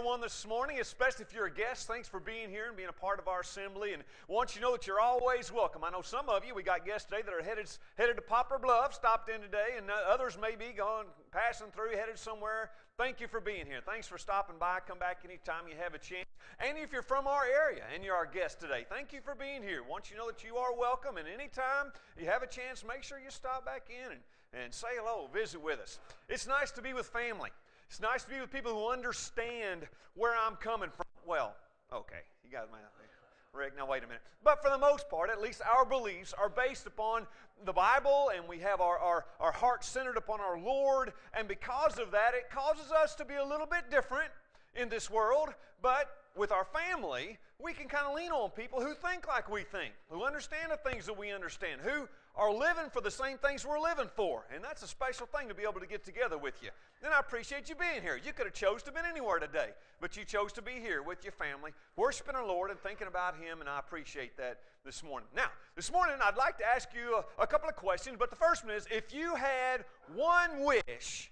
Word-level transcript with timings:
everyone 0.00 0.22
this 0.22 0.46
morning, 0.46 0.80
especially 0.80 1.26
if 1.26 1.34
you're 1.34 1.44
a 1.44 1.52
guest. 1.52 1.86
Thanks 1.86 2.08
for 2.08 2.20
being 2.20 2.48
here 2.48 2.68
and 2.68 2.74
being 2.74 2.88
a 2.88 2.92
part 2.92 3.18
of 3.18 3.28
our 3.28 3.40
assembly. 3.40 3.92
And 3.92 4.02
want 4.28 4.54
you 4.54 4.62
to 4.62 4.66
know 4.66 4.72
that 4.72 4.86
you're 4.86 4.98
always 4.98 5.52
welcome. 5.52 5.84
I 5.84 5.90
know 5.90 6.00
some 6.00 6.26
of 6.30 6.42
you, 6.42 6.54
we 6.54 6.62
got 6.62 6.86
guests 6.86 7.06
today 7.06 7.20
that 7.20 7.34
are 7.34 7.42
headed, 7.42 7.68
headed 7.98 8.16
to 8.16 8.22
Poplar 8.22 8.58
Bluff, 8.58 8.94
stopped 8.94 9.28
in 9.28 9.42
today, 9.42 9.76
and 9.76 9.90
uh, 9.90 9.94
others 10.08 10.38
may 10.40 10.56
be 10.56 10.72
going, 10.74 11.04
passing 11.32 11.66
through, 11.76 11.98
headed 11.98 12.18
somewhere. 12.18 12.70
Thank 12.96 13.20
you 13.20 13.28
for 13.28 13.40
being 13.42 13.66
here. 13.66 13.80
Thanks 13.84 14.08
for 14.08 14.16
stopping 14.16 14.56
by. 14.58 14.78
Come 14.88 14.98
back 14.98 15.18
anytime 15.22 15.68
you 15.68 15.74
have 15.78 15.92
a 15.92 15.98
chance. 15.98 16.24
And 16.66 16.78
if 16.78 16.94
you're 16.94 17.02
from 17.02 17.26
our 17.26 17.44
area 17.44 17.82
and 17.94 18.02
you're 18.02 18.16
our 18.16 18.24
guest 18.24 18.58
today, 18.58 18.86
thank 18.88 19.12
you 19.12 19.20
for 19.20 19.34
being 19.34 19.62
here. 19.62 19.82
Want 19.82 20.10
you 20.10 20.16
know 20.16 20.28
that 20.28 20.42
you 20.42 20.56
are 20.56 20.74
welcome. 20.74 21.18
And 21.18 21.28
anytime 21.28 21.92
you 22.18 22.24
have 22.24 22.42
a 22.42 22.46
chance, 22.46 22.86
make 22.88 23.02
sure 23.02 23.18
you 23.18 23.30
stop 23.30 23.66
back 23.66 23.88
in 23.90 24.12
and, 24.12 24.64
and 24.64 24.72
say 24.72 24.96
hello, 24.98 25.28
visit 25.30 25.62
with 25.62 25.78
us. 25.78 25.98
It's 26.30 26.48
nice 26.48 26.70
to 26.70 26.80
be 26.80 26.94
with 26.94 27.04
family. 27.04 27.50
It's 27.90 28.00
nice 28.00 28.22
to 28.22 28.30
be 28.30 28.40
with 28.40 28.52
people 28.52 28.72
who 28.72 28.92
understand 28.92 29.88
where 30.14 30.36
I'm 30.36 30.54
coming 30.54 30.90
from. 30.94 31.06
Well, 31.26 31.56
okay, 31.92 32.20
you 32.44 32.50
guys 32.50 32.66
might 32.70 32.82
not 32.82 32.92
think. 32.96 33.10
Rick, 33.52 33.76
now 33.76 33.84
wait 33.84 34.04
a 34.04 34.06
minute. 34.06 34.22
But 34.44 34.62
for 34.62 34.70
the 34.70 34.78
most 34.78 35.10
part, 35.10 35.28
at 35.28 35.42
least 35.42 35.60
our 35.74 35.84
beliefs 35.84 36.32
are 36.32 36.48
based 36.48 36.86
upon 36.86 37.26
the 37.64 37.72
Bible 37.72 38.30
and 38.32 38.46
we 38.46 38.60
have 38.60 38.80
our, 38.80 38.96
our, 38.96 39.26
our 39.40 39.50
heart 39.50 39.84
centered 39.84 40.16
upon 40.16 40.40
our 40.40 40.56
Lord. 40.56 41.12
And 41.36 41.48
because 41.48 41.98
of 41.98 42.12
that, 42.12 42.34
it 42.34 42.48
causes 42.48 42.92
us 42.92 43.16
to 43.16 43.24
be 43.24 43.34
a 43.34 43.44
little 43.44 43.66
bit 43.66 43.90
different 43.90 44.30
in 44.76 44.88
this 44.88 45.10
world. 45.10 45.48
But 45.82 46.08
with 46.36 46.52
our 46.52 46.64
family, 46.64 47.38
we 47.62 47.72
can 47.72 47.88
kind 47.88 48.06
of 48.06 48.14
lean 48.14 48.30
on 48.30 48.50
people 48.50 48.80
who 48.80 48.94
think 48.94 49.28
like 49.28 49.50
we 49.50 49.62
think, 49.62 49.92
who 50.10 50.24
understand 50.24 50.72
the 50.72 50.90
things 50.90 51.06
that 51.06 51.18
we 51.18 51.32
understand, 51.32 51.80
who 51.82 52.08
are 52.36 52.52
living 52.52 52.88
for 52.90 53.00
the 53.00 53.10
same 53.10 53.36
things 53.38 53.66
we're 53.66 53.80
living 53.80 54.08
for. 54.14 54.46
And 54.54 54.62
that's 54.62 54.82
a 54.82 54.86
special 54.86 55.26
thing 55.26 55.48
to 55.48 55.54
be 55.54 55.62
able 55.62 55.80
to 55.80 55.86
get 55.86 56.04
together 56.04 56.38
with 56.38 56.62
you. 56.62 56.70
And 57.04 57.12
I 57.12 57.18
appreciate 57.18 57.68
you 57.68 57.74
being 57.74 58.02
here. 58.02 58.18
You 58.24 58.32
could 58.32 58.46
have 58.46 58.54
chose 58.54 58.82
to 58.84 58.92
been 58.92 59.04
anywhere 59.04 59.38
today, 59.38 59.70
but 60.00 60.16
you 60.16 60.24
chose 60.24 60.52
to 60.54 60.62
be 60.62 60.72
here 60.72 61.02
with 61.02 61.24
your 61.24 61.32
family, 61.32 61.72
worshiping 61.96 62.34
our 62.34 62.46
Lord 62.46 62.70
and 62.70 62.78
thinking 62.80 63.08
about 63.08 63.36
Him, 63.36 63.60
and 63.60 63.68
I 63.68 63.78
appreciate 63.78 64.36
that 64.36 64.60
this 64.84 65.02
morning. 65.02 65.28
Now, 65.34 65.48
this 65.76 65.92
morning 65.92 66.16
I'd 66.22 66.36
like 66.36 66.56
to 66.58 66.64
ask 66.64 66.88
you 66.94 67.22
a, 67.38 67.42
a 67.42 67.46
couple 67.46 67.68
of 67.68 67.76
questions, 67.76 68.16
but 68.18 68.30
the 68.30 68.36
first 68.36 68.64
one 68.64 68.74
is 68.74 68.86
if 68.90 69.12
you 69.12 69.34
had 69.34 69.84
one 70.14 70.64
wish, 70.64 71.30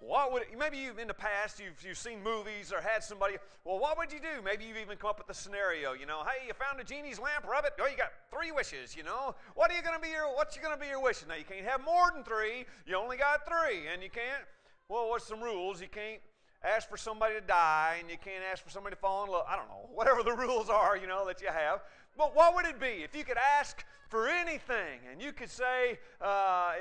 what 0.00 0.32
would 0.32 0.42
maybe 0.58 0.78
you've 0.78 0.98
in 0.98 1.08
the 1.08 1.14
past 1.14 1.58
you've, 1.58 1.82
you've 1.84 1.98
seen 1.98 2.22
movies 2.22 2.72
or 2.72 2.80
had 2.80 3.02
somebody 3.02 3.36
well 3.64 3.78
what 3.78 3.98
would 3.98 4.12
you 4.12 4.20
do? 4.20 4.42
Maybe 4.44 4.64
you've 4.64 4.76
even 4.76 4.96
come 4.96 5.10
up 5.10 5.18
with 5.18 5.26
the 5.26 5.34
scenario 5.34 5.92
you 5.92 6.06
know 6.06 6.22
hey 6.24 6.46
you 6.46 6.52
found 6.54 6.80
a 6.80 6.84
genie's 6.84 7.18
lamp 7.18 7.46
rub 7.48 7.64
it 7.64 7.72
oh 7.80 7.86
you 7.86 7.96
got 7.96 8.12
three 8.30 8.52
wishes 8.52 8.96
you 8.96 9.02
know. 9.02 9.34
What 9.54 9.70
are 9.70 9.74
you 9.74 9.82
going 9.82 9.96
to 9.96 10.00
be 10.00 10.10
your 10.10 10.28
what's 10.34 10.56
you 10.56 10.62
going 10.62 10.74
to 10.74 10.80
be 10.80 10.88
your 10.88 11.02
wishes 11.02 11.26
now 11.28 11.34
you 11.34 11.44
can't 11.44 11.66
have 11.66 11.84
more 11.84 12.10
than 12.14 12.22
three 12.22 12.64
you 12.86 12.96
only 12.96 13.16
got 13.16 13.46
three 13.46 13.88
and 13.92 14.02
you 14.02 14.10
can't 14.10 14.44
well 14.88 15.10
what's 15.10 15.26
some 15.26 15.40
rules? 15.40 15.80
You 15.80 15.88
can't 15.88 16.20
ask 16.64 16.88
for 16.88 16.96
somebody 16.96 17.34
to 17.34 17.40
die 17.40 17.96
and 18.00 18.10
you 18.10 18.16
can't 18.22 18.42
ask 18.50 18.64
for 18.64 18.70
somebody 18.70 18.94
to 18.96 19.00
fall 19.00 19.24
in 19.24 19.30
love 19.30 19.44
i 19.48 19.54
don't 19.54 19.68
know 19.68 19.88
whatever 19.94 20.24
the 20.24 20.32
rules 20.44 20.68
are 20.68 20.96
you 20.96 21.06
know 21.06 21.26
that 21.26 21.40
you 21.40 21.48
have. 21.48 21.80
But 22.16 22.34
what 22.34 22.54
would 22.56 22.66
it 22.66 22.80
be? 22.80 23.04
If 23.04 23.14
you 23.14 23.22
could 23.22 23.38
ask 23.58 23.84
for 24.08 24.26
anything 24.26 25.00
and 25.10 25.22
you 25.22 25.32
could 25.32 25.50
say 25.50 25.98
uh, 26.20 26.72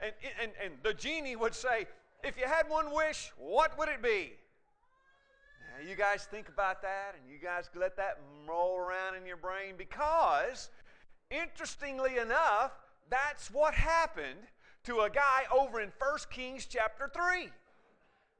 and, 0.00 0.12
and, 0.40 0.52
and 0.62 0.74
the 0.82 0.94
genie 0.94 1.34
would 1.34 1.54
say 1.54 1.86
if 2.24 2.38
you 2.38 2.46
had 2.46 2.68
one 2.68 2.92
wish, 2.92 3.32
what 3.36 3.78
would 3.78 3.88
it 3.88 4.02
be? 4.02 4.32
Now, 5.60 5.88
you 5.88 5.96
guys 5.96 6.26
think 6.30 6.48
about 6.48 6.82
that 6.82 7.14
and 7.20 7.30
you 7.30 7.38
guys 7.38 7.68
let 7.74 7.96
that 7.96 8.18
roll 8.48 8.76
around 8.76 9.16
in 9.16 9.26
your 9.26 9.36
brain 9.36 9.74
because, 9.76 10.70
interestingly 11.30 12.18
enough, 12.18 12.72
that's 13.10 13.50
what 13.50 13.74
happened 13.74 14.48
to 14.84 15.00
a 15.00 15.10
guy 15.10 15.44
over 15.52 15.80
in 15.80 15.92
1 15.98 16.18
Kings 16.30 16.66
chapter 16.66 17.10
3. 17.12 17.50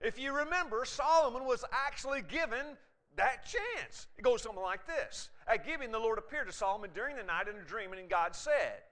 If 0.01 0.19
you 0.19 0.33
remember, 0.33 0.85
Solomon 0.85 1.45
was 1.45 1.65
actually 1.73 2.23
given 2.23 2.77
that 3.17 3.47
chance. 3.47 4.07
It 4.19 4.23
goes 4.23 4.43
something 4.43 4.63
like 4.63 4.87
this 4.87 5.29
At 5.47 5.67
Gibeon, 5.67 5.93
the 5.93 5.99
Lord 5.99 6.19
appeared 6.19 6.47
to 6.47 6.53
Solomon 6.53 6.91
during 6.95 7.17
the 7.17 7.23
night 7.23 7.49
in 7.49 7.57
a 7.57 7.65
dream, 7.65 7.93
and 7.93 8.09
God 8.09 8.35
said, 8.35 8.83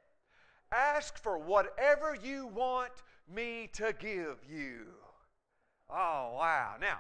Ask 0.73 1.19
for 1.19 1.39
whatever 1.39 2.17
you 2.23 2.47
want 2.47 2.93
me 3.35 3.69
to 3.75 3.95
give 3.99 4.39
you. 4.51 4.87
Oh, 5.91 6.35
wow. 6.39 6.75
Now, 6.81 6.99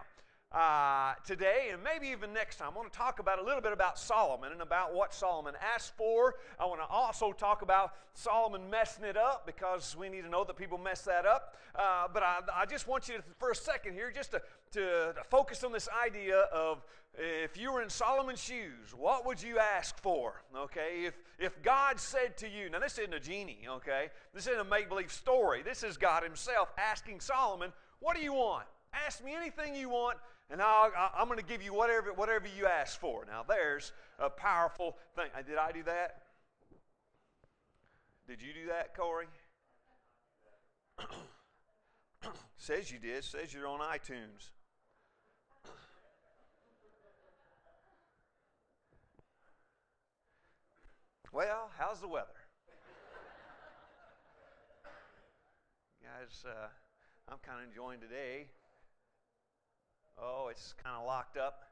uh, 0.52 1.14
today 1.24 1.70
and 1.72 1.82
maybe 1.82 2.08
even 2.08 2.32
next 2.32 2.56
time, 2.56 2.72
I 2.74 2.76
want 2.76 2.92
to 2.92 2.98
talk 2.98 3.18
about 3.20 3.38
a 3.38 3.42
little 3.42 3.62
bit 3.62 3.72
about 3.72 3.98
Solomon 3.98 4.52
and 4.52 4.60
about 4.60 4.94
what 4.94 5.14
Solomon 5.14 5.54
asked 5.74 5.96
for. 5.96 6.34
I 6.60 6.66
want 6.66 6.80
to 6.80 6.86
also 6.86 7.32
talk 7.32 7.62
about 7.62 7.94
Solomon 8.14 8.68
messing 8.68 9.04
it 9.04 9.16
up 9.16 9.46
because 9.46 9.96
we 9.96 10.10
need 10.10 10.22
to 10.22 10.28
know 10.28 10.44
that 10.44 10.56
people 10.56 10.76
mess 10.76 11.02
that 11.02 11.24
up. 11.24 11.56
Uh, 11.74 12.06
but 12.12 12.22
I, 12.22 12.40
I, 12.54 12.66
just 12.66 12.86
want 12.86 13.08
you 13.08 13.16
to, 13.16 13.22
for 13.38 13.50
a 13.50 13.54
second 13.54 13.94
here, 13.94 14.12
just 14.14 14.32
to, 14.32 14.42
to, 14.72 15.14
to 15.14 15.24
focus 15.30 15.64
on 15.64 15.72
this 15.72 15.88
idea 16.04 16.40
of 16.52 16.84
if 17.18 17.58
you 17.58 17.72
were 17.72 17.82
in 17.82 17.90
Solomon's 17.90 18.42
shoes, 18.42 18.94
what 18.96 19.26
would 19.26 19.42
you 19.42 19.58
ask 19.58 19.98
for? 20.00 20.42
Okay, 20.56 21.04
if, 21.04 21.14
if 21.38 21.62
God 21.62 22.00
said 22.00 22.38
to 22.38 22.48
you, 22.48 22.70
now 22.70 22.78
this 22.78 22.98
isn't 22.98 23.12
a 23.12 23.20
genie, 23.20 23.66
okay, 23.68 24.08
this 24.34 24.46
isn't 24.46 24.60
a 24.60 24.64
make 24.64 24.88
believe 24.88 25.12
story, 25.12 25.62
this 25.62 25.82
is 25.82 25.96
God 25.96 26.22
Himself 26.22 26.70
asking 26.78 27.20
Solomon, 27.20 27.72
What 28.00 28.16
do 28.16 28.22
you 28.22 28.32
want? 28.32 28.64
Ask 29.06 29.22
me 29.24 29.34
anything 29.34 29.74
you 29.74 29.88
want, 29.88 30.18
and 30.50 30.60
i 30.60 30.88
am 31.18 31.26
going 31.26 31.38
to 31.38 31.44
give 31.44 31.62
you 31.62 31.74
whatever, 31.74 32.12
whatever 32.12 32.46
you 32.58 32.66
ask 32.66 32.98
for. 32.98 33.24
Now, 33.26 33.44
there's 33.46 33.92
a 34.18 34.30
powerful 34.30 34.96
thing. 35.16 35.28
Uh, 35.36 35.42
did 35.42 35.56
I 35.56 35.72
do 35.72 35.82
that? 35.84 36.22
Did 38.26 38.40
you 38.40 38.52
do 38.52 38.68
that, 38.68 38.96
Corey? 38.96 39.26
says 42.56 42.90
you 42.90 42.98
did. 42.98 43.24
Says 43.24 43.52
you're 43.52 43.66
on 43.66 43.80
iTunes. 43.80 44.50
Well, 51.32 51.70
how's 51.78 51.98
the 51.98 52.08
weather? 52.08 52.26
Guys, 56.02 56.44
uh, 56.44 56.68
I'm 57.26 57.38
kind 57.38 57.56
of 57.62 57.68
enjoying 57.68 58.00
today. 58.00 58.48
Oh, 60.20 60.48
it's 60.50 60.74
kind 60.84 60.94
of 60.94 61.06
locked 61.06 61.38
up. 61.38 61.62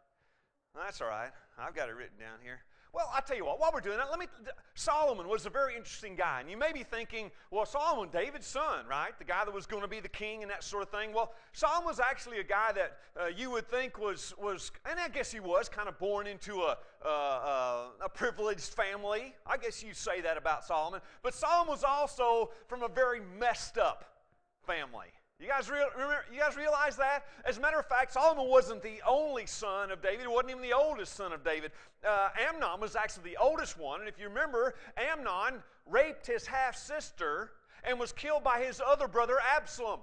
That's 0.74 1.02
all 1.02 1.08
right. 1.08 1.28
I've 1.58 1.74
got 1.74 1.90
it 1.90 1.92
written 1.92 2.16
down 2.18 2.38
here. 2.42 2.60
Well, 2.92 3.08
I'll 3.14 3.22
tell 3.22 3.36
you 3.36 3.44
what, 3.44 3.60
while 3.60 3.70
we're 3.72 3.80
doing 3.80 3.98
that, 3.98 4.10
let 4.10 4.18
me. 4.18 4.26
Solomon 4.74 5.28
was 5.28 5.46
a 5.46 5.50
very 5.50 5.76
interesting 5.76 6.16
guy. 6.16 6.40
And 6.40 6.50
you 6.50 6.56
may 6.56 6.72
be 6.72 6.82
thinking, 6.82 7.30
well, 7.50 7.64
Solomon, 7.64 8.08
David's 8.12 8.46
son, 8.46 8.84
right? 8.88 9.16
The 9.16 9.24
guy 9.24 9.44
that 9.44 9.54
was 9.54 9.64
going 9.66 9.82
to 9.82 9.88
be 9.88 10.00
the 10.00 10.08
king 10.08 10.42
and 10.42 10.50
that 10.50 10.64
sort 10.64 10.82
of 10.82 10.88
thing. 10.88 11.12
Well, 11.12 11.32
Solomon 11.52 11.86
was 11.86 12.00
actually 12.00 12.40
a 12.40 12.44
guy 12.44 12.72
that 12.72 12.96
uh, 13.20 13.26
you 13.26 13.50
would 13.52 13.68
think 13.70 13.98
was, 13.98 14.34
was, 14.42 14.72
and 14.90 14.98
I 14.98 15.08
guess 15.08 15.30
he 15.30 15.38
was, 15.38 15.68
kind 15.68 15.88
of 15.88 15.98
born 16.00 16.26
into 16.26 16.62
a, 16.62 16.78
uh, 17.06 17.84
a 18.04 18.08
privileged 18.08 18.74
family. 18.74 19.34
I 19.46 19.56
guess 19.56 19.82
you'd 19.84 19.96
say 19.96 20.20
that 20.22 20.36
about 20.36 20.64
Solomon. 20.64 21.00
But 21.22 21.34
Solomon 21.34 21.70
was 21.70 21.84
also 21.84 22.50
from 22.66 22.82
a 22.82 22.88
very 22.88 23.20
messed 23.38 23.78
up 23.78 24.04
family. 24.66 25.12
You 25.40 25.48
guys, 25.48 25.70
real, 25.70 25.86
remember, 25.94 26.22
you 26.30 26.38
guys 26.38 26.54
realize 26.54 26.96
that? 26.96 27.24
As 27.46 27.56
a 27.56 27.62
matter 27.62 27.78
of 27.78 27.86
fact, 27.86 28.12
Solomon 28.12 28.46
wasn't 28.46 28.82
the 28.82 29.00
only 29.08 29.46
son 29.46 29.90
of 29.90 30.02
David. 30.02 30.20
He 30.20 30.26
wasn't 30.26 30.50
even 30.50 30.62
the 30.62 30.74
oldest 30.74 31.14
son 31.14 31.32
of 31.32 31.42
David. 31.42 31.72
Uh, 32.06 32.28
Amnon 32.38 32.78
was 32.78 32.94
actually 32.94 33.30
the 33.30 33.38
oldest 33.38 33.78
one. 33.78 34.00
And 34.00 34.08
if 34.08 34.18
you 34.18 34.28
remember, 34.28 34.74
Amnon 34.98 35.62
raped 35.86 36.26
his 36.26 36.46
half 36.46 36.76
sister 36.76 37.52
and 37.84 37.98
was 37.98 38.12
killed 38.12 38.44
by 38.44 38.60
his 38.60 38.82
other 38.86 39.08
brother, 39.08 39.38
Absalom. 39.56 40.00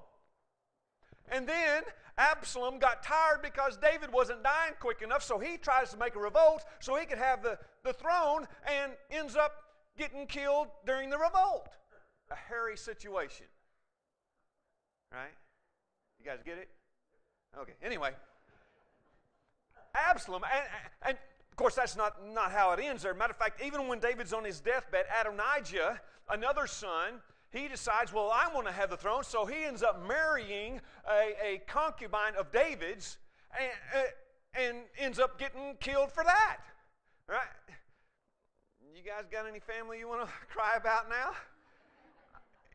And 1.32 1.48
then 1.48 1.84
Absalom 2.18 2.80
got 2.80 3.04
tired 3.04 3.44
because 3.44 3.78
David 3.78 4.12
wasn't 4.12 4.44
dying 4.44 4.74
quick 4.80 5.04
enough, 5.04 5.22
so 5.22 5.38
he 5.38 5.58
tries 5.58 5.92
to 5.92 5.98
make 5.98 6.16
a 6.16 6.20
revolt 6.20 6.66
so 6.80 6.96
he 6.96 7.06
could 7.06 7.20
have 7.20 7.44
the, 7.44 7.60
the 7.84 7.94
throne 7.94 8.48
and 8.66 8.94
ends 9.12 9.36
up 9.36 9.52
getting 10.00 10.26
killed 10.26 10.70
during 10.84 11.12
the 11.12 11.18
revolt. 11.18 11.70
A 12.32 12.36
hairy 12.36 12.76
situation. 12.76 13.46
Right? 15.12 15.34
You 16.20 16.26
guys 16.26 16.40
get 16.44 16.58
it? 16.58 16.70
Okay. 17.60 17.74
Anyway, 17.82 18.12
Absalom, 19.96 20.44
and, 20.44 20.66
and 21.08 21.18
of 21.52 21.56
course, 21.56 21.76
that's 21.76 21.96
not, 21.96 22.16
not 22.34 22.52
how 22.52 22.72
it 22.74 22.80
ends 22.80 23.04
there. 23.04 23.14
Matter 23.14 23.32
of 23.32 23.38
fact, 23.38 23.62
even 23.66 23.88
when 23.88 24.00
David's 24.00 24.34
on 24.34 24.44
his 24.44 24.60
deathbed, 24.60 25.06
Adonijah, 25.20 26.00
another 26.30 26.68
son, 26.68 27.22
he 27.50 27.68
decides, 27.68 28.14
well, 28.14 28.30
I 28.32 28.54
want 28.54 28.68
to 28.68 28.74
have 28.74 28.90
the 28.90 28.98
throne. 28.98 29.24
So 29.24 29.46
he 29.46 29.64
ends 29.64 29.82
up 29.82 30.06
marrying 30.08 30.82
a, 31.10 31.34
a 31.44 31.62
concubine 31.66 32.36
of 32.38 32.52
David's 32.52 33.18
and, 33.60 33.72
uh, 33.96 34.62
and 34.62 34.78
ends 35.00 35.20
up 35.20 35.40
getting 35.40 35.76
killed 35.80 36.12
for 36.12 36.24
that. 36.24 36.58
Right? 37.28 37.40
You 38.96 39.02
guys 39.02 39.26
got 39.32 39.48
any 39.48 39.60
family 39.60 40.00
you 40.00 40.08
want 40.08 40.28
to 40.28 40.34
cry 40.50 40.76
about 40.76 41.10
now? 41.10 41.32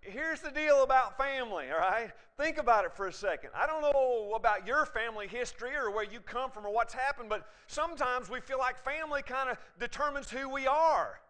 Here's 0.03 0.41
the 0.41 0.51
deal 0.51 0.83
about 0.83 1.17
family, 1.17 1.67
all 1.73 1.79
right? 1.79 2.11
Think 2.37 2.59
about 2.59 2.85
it 2.85 2.93
for 2.93 3.07
a 3.07 3.13
second. 3.13 3.51
I 3.55 3.67
don't 3.67 3.83
know 3.83 4.33
about 4.35 4.67
your 4.67 4.85
family 4.87 5.29
history 5.29 5.75
or 5.77 5.91
where 5.91 6.05
you 6.05 6.21
come 6.21 6.51
from 6.51 6.67
or 6.67 6.73
what's 6.73 6.95
happened, 6.95 7.29
but 7.29 7.47
sometimes 7.67 8.29
we 8.29 8.41
feel 8.41 8.59
like 8.59 8.83
family 8.85 9.23
kind 9.23 9.49
of 9.49 9.59
determines 9.79 10.31
who 10.31 10.49
we 10.49 10.67
are. 10.67 11.21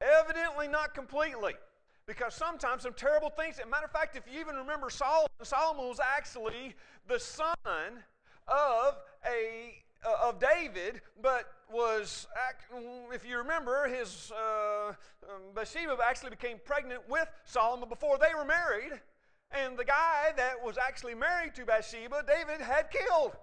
Evidently, 0.00 0.68
not 0.68 0.94
completely. 0.94 1.54
Because 2.06 2.34
sometimes 2.34 2.82
some 2.82 2.92
terrible 2.92 3.30
things, 3.30 3.58
as 3.58 3.70
matter 3.70 3.86
of 3.86 3.92
fact, 3.92 4.16
if 4.16 4.24
you 4.30 4.40
even 4.40 4.56
remember 4.56 4.90
Solomon, 4.90 5.28
Solomon 5.42 5.88
was 5.88 6.00
actually 6.00 6.74
the 7.08 7.18
son 7.18 7.54
of 8.46 8.98
a 9.26 9.84
of 10.22 10.38
David, 10.38 11.00
but 11.22 11.50
was, 11.72 12.26
if 13.12 13.26
you 13.26 13.38
remember, 13.38 13.88
his 13.88 14.32
uh, 14.32 14.92
Bathsheba 15.54 15.96
actually 16.04 16.30
became 16.30 16.58
pregnant 16.64 17.02
with 17.08 17.28
Solomon 17.44 17.88
before 17.88 18.18
they 18.18 18.34
were 18.36 18.44
married. 18.44 19.00
And 19.50 19.78
the 19.78 19.84
guy 19.84 20.32
that 20.36 20.64
was 20.64 20.76
actually 20.78 21.14
married 21.14 21.54
to 21.54 21.64
Bathsheba, 21.64 22.24
David 22.26 22.60
had 22.60 22.90
killed. 22.90 23.36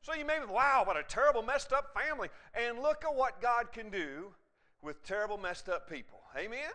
So 0.00 0.14
you 0.14 0.24
may 0.24 0.40
be, 0.40 0.46
wow, 0.46 0.82
what 0.84 0.96
a 0.96 1.04
terrible, 1.04 1.42
messed 1.42 1.72
up 1.72 1.94
family. 1.94 2.28
And 2.54 2.80
look 2.80 3.04
at 3.04 3.14
what 3.14 3.40
God 3.40 3.72
can 3.72 3.88
do 3.88 4.32
with 4.82 5.04
terrible, 5.04 5.38
messed 5.38 5.68
up 5.68 5.88
people. 5.88 6.20
Amen? 6.36 6.72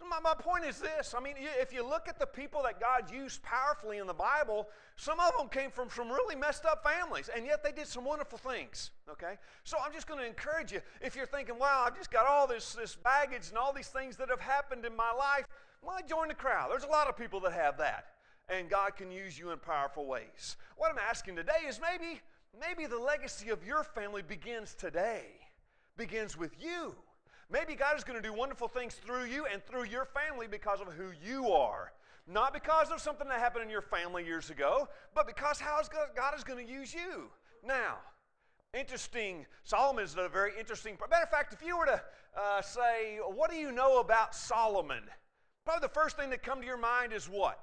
My, 0.00 0.20
my 0.20 0.34
point 0.34 0.64
is 0.64 0.78
this 0.78 1.14
I 1.16 1.20
mean, 1.20 1.34
if 1.38 1.72
you 1.72 1.86
look 1.86 2.08
at 2.08 2.18
the 2.18 2.26
people 2.26 2.62
that 2.62 2.80
God 2.80 3.10
used 3.12 3.42
powerfully 3.42 3.98
in 3.98 4.06
the 4.06 4.14
Bible, 4.14 4.68
some 4.96 5.18
of 5.20 5.36
them 5.36 5.48
came 5.48 5.70
from 5.70 5.90
some 5.90 6.08
really 6.08 6.36
messed 6.36 6.64
up 6.64 6.84
families, 6.84 7.28
and 7.34 7.44
yet 7.44 7.62
they 7.64 7.72
did 7.72 7.86
some 7.86 8.04
wonderful 8.04 8.38
things. 8.38 8.90
Okay? 9.10 9.38
So 9.64 9.76
I'm 9.84 9.92
just 9.92 10.06
going 10.06 10.20
to 10.20 10.26
encourage 10.26 10.72
you 10.72 10.80
if 11.00 11.16
you're 11.16 11.26
thinking, 11.26 11.58
wow, 11.58 11.84
I've 11.86 11.96
just 11.96 12.10
got 12.10 12.26
all 12.26 12.46
this, 12.46 12.74
this 12.74 12.94
baggage 12.94 13.48
and 13.48 13.58
all 13.58 13.72
these 13.72 13.88
things 13.88 14.16
that 14.16 14.30
have 14.30 14.40
happened 14.40 14.84
in 14.84 14.96
my 14.96 15.12
life, 15.12 15.46
well, 15.82 15.98
join 16.08 16.28
the 16.28 16.34
crowd. 16.34 16.70
There's 16.70 16.84
a 16.84 16.88
lot 16.88 17.08
of 17.08 17.16
people 17.16 17.40
that 17.40 17.52
have 17.52 17.78
that, 17.78 18.06
and 18.48 18.70
God 18.70 18.96
can 18.96 19.10
use 19.10 19.38
you 19.38 19.50
in 19.50 19.58
powerful 19.58 20.06
ways. 20.06 20.56
What 20.76 20.90
I'm 20.90 20.98
asking 20.98 21.36
today 21.36 21.66
is 21.66 21.80
maybe, 21.80 22.20
maybe 22.58 22.86
the 22.86 22.98
legacy 22.98 23.50
of 23.50 23.64
your 23.64 23.82
family 23.84 24.22
begins 24.22 24.74
today, 24.74 25.24
begins 25.96 26.36
with 26.36 26.52
you. 26.60 26.94
Maybe 27.50 27.74
God 27.74 27.96
is 27.96 28.04
going 28.04 28.20
to 28.20 28.26
do 28.26 28.34
wonderful 28.34 28.68
things 28.68 28.94
through 28.94 29.24
you 29.24 29.46
and 29.50 29.64
through 29.64 29.84
your 29.84 30.04
family 30.04 30.46
because 30.46 30.80
of 30.80 30.88
who 30.88 31.10
you 31.24 31.48
are. 31.48 31.92
Not 32.26 32.52
because 32.52 32.90
of 32.90 33.00
something 33.00 33.26
that 33.28 33.38
happened 33.38 33.64
in 33.64 33.70
your 33.70 33.80
family 33.80 34.24
years 34.24 34.50
ago, 34.50 34.86
but 35.14 35.26
because 35.26 35.58
how 35.58 35.80
God 36.14 36.34
is 36.36 36.44
going 36.44 36.64
to 36.64 36.70
use 36.70 36.92
you. 36.92 37.30
Now, 37.64 37.96
interesting, 38.74 39.46
Solomon 39.64 40.04
is 40.04 40.14
a 40.18 40.28
very 40.28 40.52
interesting. 40.58 40.98
Matter 41.10 41.22
of 41.22 41.30
fact, 41.30 41.54
if 41.54 41.66
you 41.66 41.78
were 41.78 41.86
to 41.86 42.02
uh, 42.38 42.60
say, 42.60 43.18
What 43.24 43.50
do 43.50 43.56
you 43.56 43.72
know 43.72 44.00
about 44.00 44.34
Solomon? 44.34 45.04
Probably 45.64 45.86
the 45.86 45.94
first 45.94 46.18
thing 46.18 46.28
that 46.30 46.42
come 46.42 46.60
to 46.60 46.66
your 46.66 46.76
mind 46.76 47.14
is 47.14 47.26
what? 47.26 47.58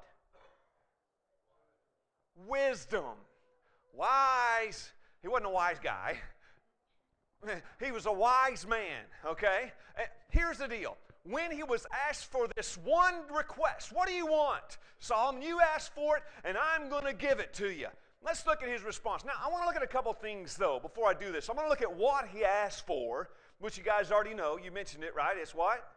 Wisdom. 2.48 3.18
Wise. 3.94 4.92
He 5.22 5.28
wasn't 5.28 5.48
a 5.48 5.52
wise 5.52 5.78
guy. 5.82 6.18
He 7.84 7.92
was 7.92 8.06
a 8.06 8.12
wise 8.12 8.68
man, 8.68 9.04
okay? 9.26 9.72
Eh, 9.98 10.04
here's 10.30 10.58
the 10.58 10.68
deal. 10.68 10.98
When 11.24 11.52
he 11.52 11.64
was 11.64 11.88
asked 12.08 12.32
for 12.32 12.48
this 12.56 12.78
one 12.78 13.16
request, 13.36 13.92
what 13.92 14.08
do 14.08 14.14
you 14.14 14.28
want? 14.28 14.78
Solomon, 15.00 15.42
you 15.42 15.60
asked 15.60 15.94
for 15.94 16.18
it, 16.18 16.24
and 16.44 16.58
I'm 16.58 16.90
going 16.90 17.06
to 17.06 17.14
give 17.14 17.40
it 17.40 17.54
to 17.56 17.72
you. 17.72 17.88
Let's 18.24 18.46
look 18.46 18.64
at 18.64 18.70
his 18.70 18.84
response. 18.84 19.24
Now, 19.26 19.34
I 19.44 19.50
want 19.50 19.64
to 19.64 19.68
look 19.68 19.76
at 19.76 19.84
a 19.84 19.88
couple 19.88 20.14
things, 20.14 20.56
though, 20.56 20.80
before 20.80 21.08
I 21.08 21.14
do 21.14 21.32
this. 21.32 21.50
I'm 21.50 21.56
going 21.56 21.66
to 21.66 21.70
look 21.70 21.82
at 21.82 21.96
what 21.96 22.28
he 22.28 22.44
asked 22.44 22.86
for, 22.86 23.30
which 23.60 23.78
you 23.78 23.84
guys 23.84 24.12
already 24.12 24.34
know. 24.34 24.58
You 24.58 24.72
mentioned 24.72 25.04
it, 25.04 25.16
right? 25.16 25.36
It's 25.38 25.54
what? 25.54 25.88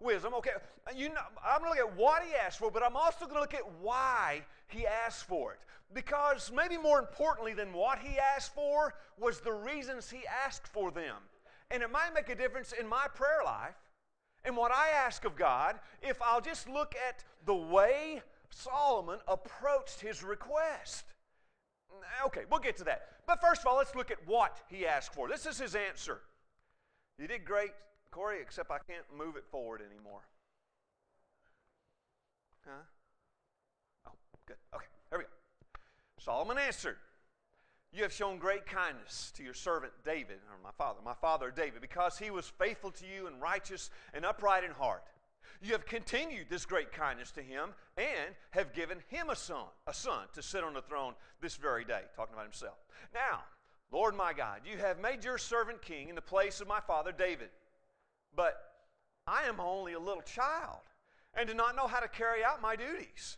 Wisdom. 0.00 0.34
Okay. 0.34 0.50
You 0.96 1.08
know, 1.08 1.20
I'm 1.44 1.60
going 1.60 1.74
to 1.74 1.80
look 1.80 1.90
at 1.90 1.98
what 1.98 2.22
he 2.22 2.34
asked 2.34 2.58
for, 2.58 2.70
but 2.70 2.82
I'm 2.82 2.96
also 2.96 3.24
going 3.24 3.36
to 3.36 3.40
look 3.40 3.54
at 3.54 3.68
why 3.80 4.42
he 4.68 4.86
asked 4.86 5.24
for 5.24 5.52
it. 5.52 5.58
Because 5.94 6.52
maybe 6.54 6.76
more 6.76 6.98
importantly 6.98 7.54
than 7.54 7.72
what 7.72 7.98
he 7.98 8.18
asked 8.18 8.54
for 8.54 8.94
was 9.18 9.40
the 9.40 9.52
reasons 9.52 10.10
he 10.10 10.20
asked 10.44 10.68
for 10.68 10.90
them. 10.90 11.16
And 11.70 11.82
it 11.82 11.90
might 11.90 12.14
make 12.14 12.28
a 12.28 12.34
difference 12.34 12.72
in 12.78 12.86
my 12.86 13.06
prayer 13.14 13.42
life 13.44 13.74
and 14.44 14.56
what 14.56 14.70
I 14.72 14.90
ask 14.90 15.24
of 15.24 15.36
God 15.36 15.76
if 16.02 16.20
I'll 16.22 16.40
just 16.40 16.68
look 16.68 16.94
at 17.08 17.24
the 17.44 17.54
way 17.54 18.22
Solomon 18.50 19.18
approached 19.26 20.00
his 20.00 20.22
request. 20.22 21.04
Okay, 22.26 22.42
we'll 22.50 22.60
get 22.60 22.76
to 22.78 22.84
that. 22.84 23.08
But 23.26 23.40
first 23.40 23.62
of 23.62 23.66
all, 23.66 23.76
let's 23.76 23.94
look 23.94 24.10
at 24.10 24.18
what 24.26 24.56
he 24.68 24.86
asked 24.86 25.14
for. 25.14 25.28
This 25.28 25.46
is 25.46 25.58
his 25.58 25.74
answer. 25.74 26.20
You 27.18 27.26
did 27.26 27.44
great, 27.44 27.72
Corey, 28.10 28.40
except 28.40 28.70
I 28.70 28.78
can't 28.78 29.04
move 29.16 29.36
it 29.36 29.44
forward 29.50 29.80
anymore. 29.80 30.22
Huh? 32.64 32.82
Oh, 34.06 34.12
good. 34.46 34.56
Okay. 34.74 34.86
There 35.10 35.18
we 35.18 35.24
go. 35.24 35.30
Solomon 36.18 36.58
answered, 36.58 36.96
You 37.92 38.02
have 38.02 38.12
shown 38.12 38.38
great 38.38 38.66
kindness 38.66 39.32
to 39.36 39.42
your 39.42 39.54
servant 39.54 39.92
David, 40.04 40.38
or 40.50 40.58
my 40.62 40.70
father, 40.76 41.00
my 41.04 41.14
father 41.14 41.50
David, 41.50 41.80
because 41.80 42.18
he 42.18 42.30
was 42.30 42.52
faithful 42.58 42.90
to 42.92 43.06
you 43.06 43.26
and 43.26 43.40
righteous 43.40 43.90
and 44.12 44.24
upright 44.24 44.64
in 44.64 44.72
heart. 44.72 45.04
You 45.60 45.72
have 45.72 45.86
continued 45.86 46.46
this 46.48 46.66
great 46.66 46.92
kindness 46.92 47.30
to 47.32 47.42
him 47.42 47.70
and 47.96 48.34
have 48.50 48.72
given 48.72 48.98
him 49.08 49.28
a 49.30 49.36
son, 49.36 49.66
a 49.86 49.94
son 49.94 50.26
to 50.34 50.42
sit 50.42 50.62
on 50.62 50.74
the 50.74 50.82
throne 50.82 51.14
this 51.40 51.56
very 51.56 51.84
day, 51.84 52.02
talking 52.14 52.34
about 52.34 52.44
himself. 52.44 52.76
Now, 53.12 53.40
Lord 53.90 54.14
my 54.14 54.32
God, 54.32 54.60
you 54.70 54.78
have 54.78 55.00
made 55.00 55.24
your 55.24 55.38
servant 55.38 55.82
king 55.82 56.10
in 56.10 56.14
the 56.14 56.22
place 56.22 56.60
of 56.60 56.68
my 56.68 56.80
father 56.80 57.10
David. 57.10 57.48
But 58.34 58.54
I 59.26 59.44
am 59.44 59.60
only 59.60 59.92
a 59.92 60.00
little 60.00 60.22
child 60.22 60.80
and 61.34 61.48
do 61.48 61.54
not 61.54 61.76
know 61.76 61.86
how 61.86 62.00
to 62.00 62.08
carry 62.08 62.42
out 62.42 62.62
my 62.62 62.76
duties. 62.76 63.36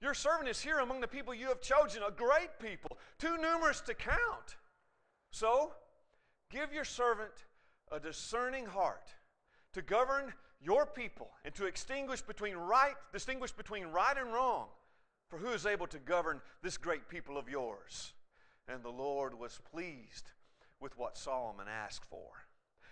Your 0.00 0.14
servant 0.14 0.48
is 0.48 0.60
here 0.60 0.78
among 0.78 1.00
the 1.00 1.08
people 1.08 1.34
you 1.34 1.48
have 1.48 1.60
chosen, 1.60 2.02
a 2.02 2.10
great 2.10 2.58
people, 2.60 2.98
too 3.18 3.36
numerous 3.38 3.80
to 3.82 3.94
count. 3.94 4.56
So, 5.30 5.72
give 6.50 6.72
your 6.72 6.84
servant 6.84 7.32
a 7.90 7.98
discerning 7.98 8.66
heart 8.66 9.14
to 9.72 9.82
govern 9.82 10.32
your 10.60 10.86
people 10.86 11.30
and 11.44 11.54
to 11.54 11.66
extinguish 11.66 12.20
between 12.22 12.56
right, 12.56 12.94
distinguish 13.12 13.52
between 13.52 13.86
right 13.86 14.16
and 14.16 14.32
wrong. 14.32 14.68
For 15.28 15.38
who 15.38 15.50
is 15.50 15.66
able 15.66 15.86
to 15.88 15.98
govern 15.98 16.40
this 16.62 16.76
great 16.76 17.08
people 17.08 17.36
of 17.36 17.48
yours? 17.48 18.12
And 18.68 18.82
the 18.82 18.90
Lord 18.90 19.38
was 19.38 19.60
pleased 19.70 20.30
with 20.80 20.96
what 20.96 21.18
Solomon 21.18 21.66
asked 21.68 22.04
for. 22.04 22.45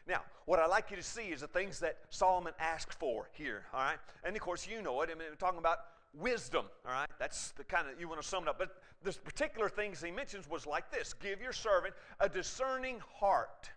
Now, 0.07 0.23
what 0.45 0.59
I'd 0.59 0.67
like 0.67 0.91
you 0.91 0.97
to 0.97 1.03
see 1.03 1.29
is 1.29 1.41
the 1.41 1.47
things 1.47 1.81
that 1.81 1.97
Solomon 2.11 2.53
asked 2.59 2.93
for 2.95 3.31
here, 3.33 3.65
all 3.73 3.81
right? 3.81 3.99
And 4.23 4.37
of 4.37 4.43
course, 4.43 4.67
you 4.67 4.83
know 4.83 5.01
it. 5.03 5.11
I 5.11 5.15
mean, 5.15 5.29
we're 5.31 5.37
talking 5.37 5.59
about 5.59 5.79
wisdom, 6.13 6.67
all 6.87 6.93
right? 6.93 7.09
That's 7.19 7.53
the 7.53 7.65
kind 7.65 7.89
of, 7.89 7.99
you 7.99 8.09
want 8.09 8.21
to 8.21 8.27
sum 8.27 8.43
it 8.43 8.49
up. 8.49 8.59
But 8.59 8.77
this 9.03 9.17
particular 9.17 9.69
things 9.69 10.03
he 10.03 10.11
mentions 10.11 10.49
was 10.49 10.67
like 10.67 10.91
this 10.91 11.15
give 11.15 11.41
your 11.41 11.53
servant 11.53 11.95
a 12.21 12.29
discerning 12.29 13.01
heart. 13.19 13.71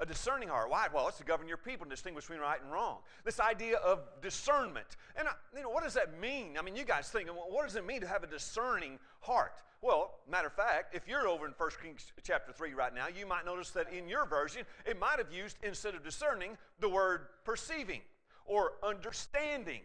A 0.00 0.06
discerning 0.06 0.48
heart. 0.48 0.70
Why? 0.70 0.86
Well, 0.94 1.08
it's 1.08 1.18
to 1.18 1.24
govern 1.24 1.48
your 1.48 1.56
people 1.56 1.84
and 1.84 1.90
distinguish 1.90 2.24
between 2.24 2.40
right 2.40 2.62
and 2.62 2.70
wrong. 2.70 2.98
This 3.24 3.40
idea 3.40 3.78
of 3.78 4.00
discernment. 4.22 4.86
And, 5.16 5.26
uh, 5.26 5.32
you 5.56 5.62
know, 5.62 5.70
what 5.70 5.82
does 5.82 5.94
that 5.94 6.20
mean? 6.20 6.56
I 6.56 6.62
mean, 6.62 6.76
you 6.76 6.84
guys 6.84 7.08
think, 7.08 7.28
what 7.28 7.66
does 7.66 7.74
it 7.74 7.84
mean 7.84 8.00
to 8.02 8.06
have 8.06 8.22
a 8.22 8.28
discerning 8.28 9.00
heart? 9.20 9.60
Well, 9.80 10.18
matter 10.28 10.48
of 10.48 10.54
fact, 10.54 10.94
if 10.94 11.06
you're 11.06 11.28
over 11.28 11.46
in 11.46 11.52
1 11.56 11.70
Kings 11.82 12.12
chapter 12.22 12.52
3 12.52 12.74
right 12.74 12.94
now, 12.94 13.06
you 13.06 13.26
might 13.26 13.44
notice 13.44 13.70
that 13.70 13.92
in 13.92 14.08
your 14.08 14.26
version, 14.26 14.62
it 14.84 14.98
might 14.98 15.18
have 15.18 15.32
used, 15.32 15.56
instead 15.62 15.94
of 15.94 16.02
discerning, 16.02 16.58
the 16.80 16.88
word 16.88 17.26
perceiving 17.44 18.00
or 18.44 18.72
understanding. 18.82 19.80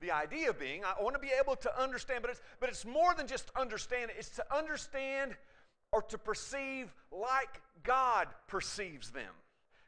The 0.00 0.12
idea 0.12 0.52
being, 0.52 0.84
I 0.84 1.02
want 1.02 1.14
to 1.14 1.20
be 1.20 1.32
able 1.40 1.56
to 1.56 1.82
understand, 1.82 2.22
but 2.22 2.30
it's, 2.30 2.40
but 2.60 2.68
it's 2.68 2.84
more 2.84 3.14
than 3.14 3.26
just 3.26 3.50
understand, 3.56 4.10
it's 4.16 4.30
to 4.30 4.44
understand 4.54 5.34
or 5.92 6.02
to 6.02 6.18
perceive 6.18 6.92
like 7.10 7.62
God 7.82 8.28
perceives 8.46 9.10
them. 9.10 9.32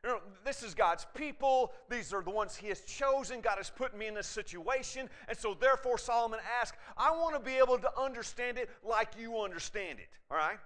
You 0.02 0.10
know, 0.10 0.20
this 0.44 0.62
is 0.62 0.74
God's 0.74 1.06
people. 1.14 1.72
These 1.90 2.14
are 2.14 2.22
the 2.22 2.30
ones 2.30 2.56
He 2.56 2.68
has 2.68 2.80
chosen. 2.82 3.40
God 3.40 3.56
has 3.58 3.70
put 3.70 3.96
me 3.96 4.06
in 4.06 4.14
this 4.14 4.26
situation. 4.26 5.10
And 5.28 5.36
so, 5.36 5.54
therefore, 5.58 5.98
Solomon 5.98 6.40
asked, 6.60 6.74
I 6.96 7.10
want 7.10 7.34
to 7.34 7.40
be 7.40 7.56
able 7.56 7.78
to 7.78 8.00
understand 8.00 8.56
it 8.56 8.70
like 8.82 9.10
you 9.18 9.38
understand 9.40 9.98
it. 9.98 10.08
All 10.30 10.38
right? 10.38 10.58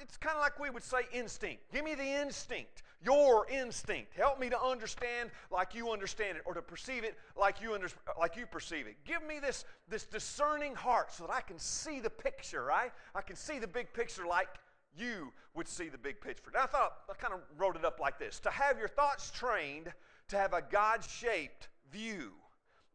It's 0.00 0.16
kind 0.16 0.36
of 0.36 0.40
like 0.40 0.58
we 0.58 0.70
would 0.70 0.82
say 0.82 0.98
instinct. 1.12 1.62
Give 1.72 1.84
me 1.84 1.94
the 1.94 2.04
instinct 2.04 2.82
your 3.04 3.46
instinct. 3.50 4.14
Help 4.14 4.40
me 4.40 4.48
to 4.48 4.60
understand 4.60 5.30
like 5.50 5.74
you 5.74 5.92
understand 5.92 6.38
it 6.38 6.42
or 6.46 6.54
to 6.54 6.62
perceive 6.62 7.04
it 7.04 7.16
like 7.36 7.60
you, 7.60 7.74
under, 7.74 7.88
like 8.18 8.36
you 8.36 8.46
perceive 8.46 8.86
it. 8.86 8.96
Give 9.04 9.22
me 9.26 9.38
this, 9.38 9.64
this 9.88 10.04
discerning 10.04 10.74
heart 10.74 11.12
so 11.12 11.26
that 11.26 11.32
I 11.32 11.40
can 11.40 11.58
see 11.58 12.00
the 12.00 12.10
picture, 12.10 12.64
right? 12.64 12.92
I 13.14 13.20
can 13.20 13.36
see 13.36 13.58
the 13.58 13.68
big 13.68 13.92
picture 13.92 14.26
like 14.26 14.48
you 14.96 15.32
would 15.54 15.68
see 15.68 15.88
the 15.88 15.98
big 15.98 16.20
picture. 16.20 16.42
Now, 16.52 16.64
I 16.64 16.66
thought, 16.66 16.92
I 17.10 17.14
kind 17.14 17.34
of 17.34 17.40
wrote 17.56 17.76
it 17.76 17.84
up 17.84 18.00
like 18.00 18.18
this 18.18 18.40
to 18.40 18.50
have 18.50 18.78
your 18.78 18.88
thoughts 18.88 19.30
trained 19.30 19.92
to 20.28 20.36
have 20.36 20.52
a 20.52 20.62
God 20.62 21.04
shaped 21.04 21.68
view 21.92 22.32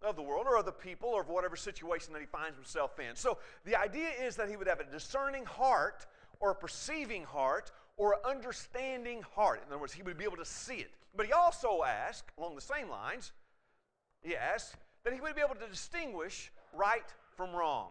of 0.01 0.15
the 0.15 0.22
world 0.22 0.46
or 0.48 0.58
of 0.58 0.65
the 0.65 0.72
people 0.72 1.10
or 1.10 1.22
of 1.22 1.29
whatever 1.29 1.56
situation 1.56 2.13
that 2.13 2.20
he 2.20 2.25
finds 2.25 2.56
himself 2.56 3.00
in. 3.00 3.15
So 3.15 3.38
the 3.65 3.75
idea 3.75 4.10
is 4.22 4.36
that 4.38 4.50
he 4.50 4.56
would 4.56 4.68
have 4.68 4.79
a 4.79 4.86
discerning 4.86 5.46
heart 5.46 6.06
or 6.39 6.51
a 6.51 6.56
perceiving 6.56 7.24
heart 7.24 7.72
or 7.98 8.13
an 8.13 8.20
understanding 8.25 9.22
heart. 9.36 9.62
In 9.65 9.72
other 9.72 9.79
words, 9.79 9.94
he 9.94 10.01
would 10.01 10.18
be 10.18 10.24
able 10.24 10.38
to 10.38 10.46
see 10.46 10.77
it. 10.77 10.91
But 11.15 11.25
he 11.25 11.34
also 11.34 11.84
asked, 11.84 12.32
along 12.38 12.56
the 12.56 12.62
same 12.62 12.89
lines, 12.89 13.34
he 14.22 14.36
asked 14.36 14.75
that 15.03 15.13
he 15.13 15.20
would 15.22 15.36
be 15.36 15.41
able 15.41 15.56
to 15.56 15.68
distinguish 15.68 16.51
right 16.74 17.13
from 17.36 17.51
wrong. 17.51 17.89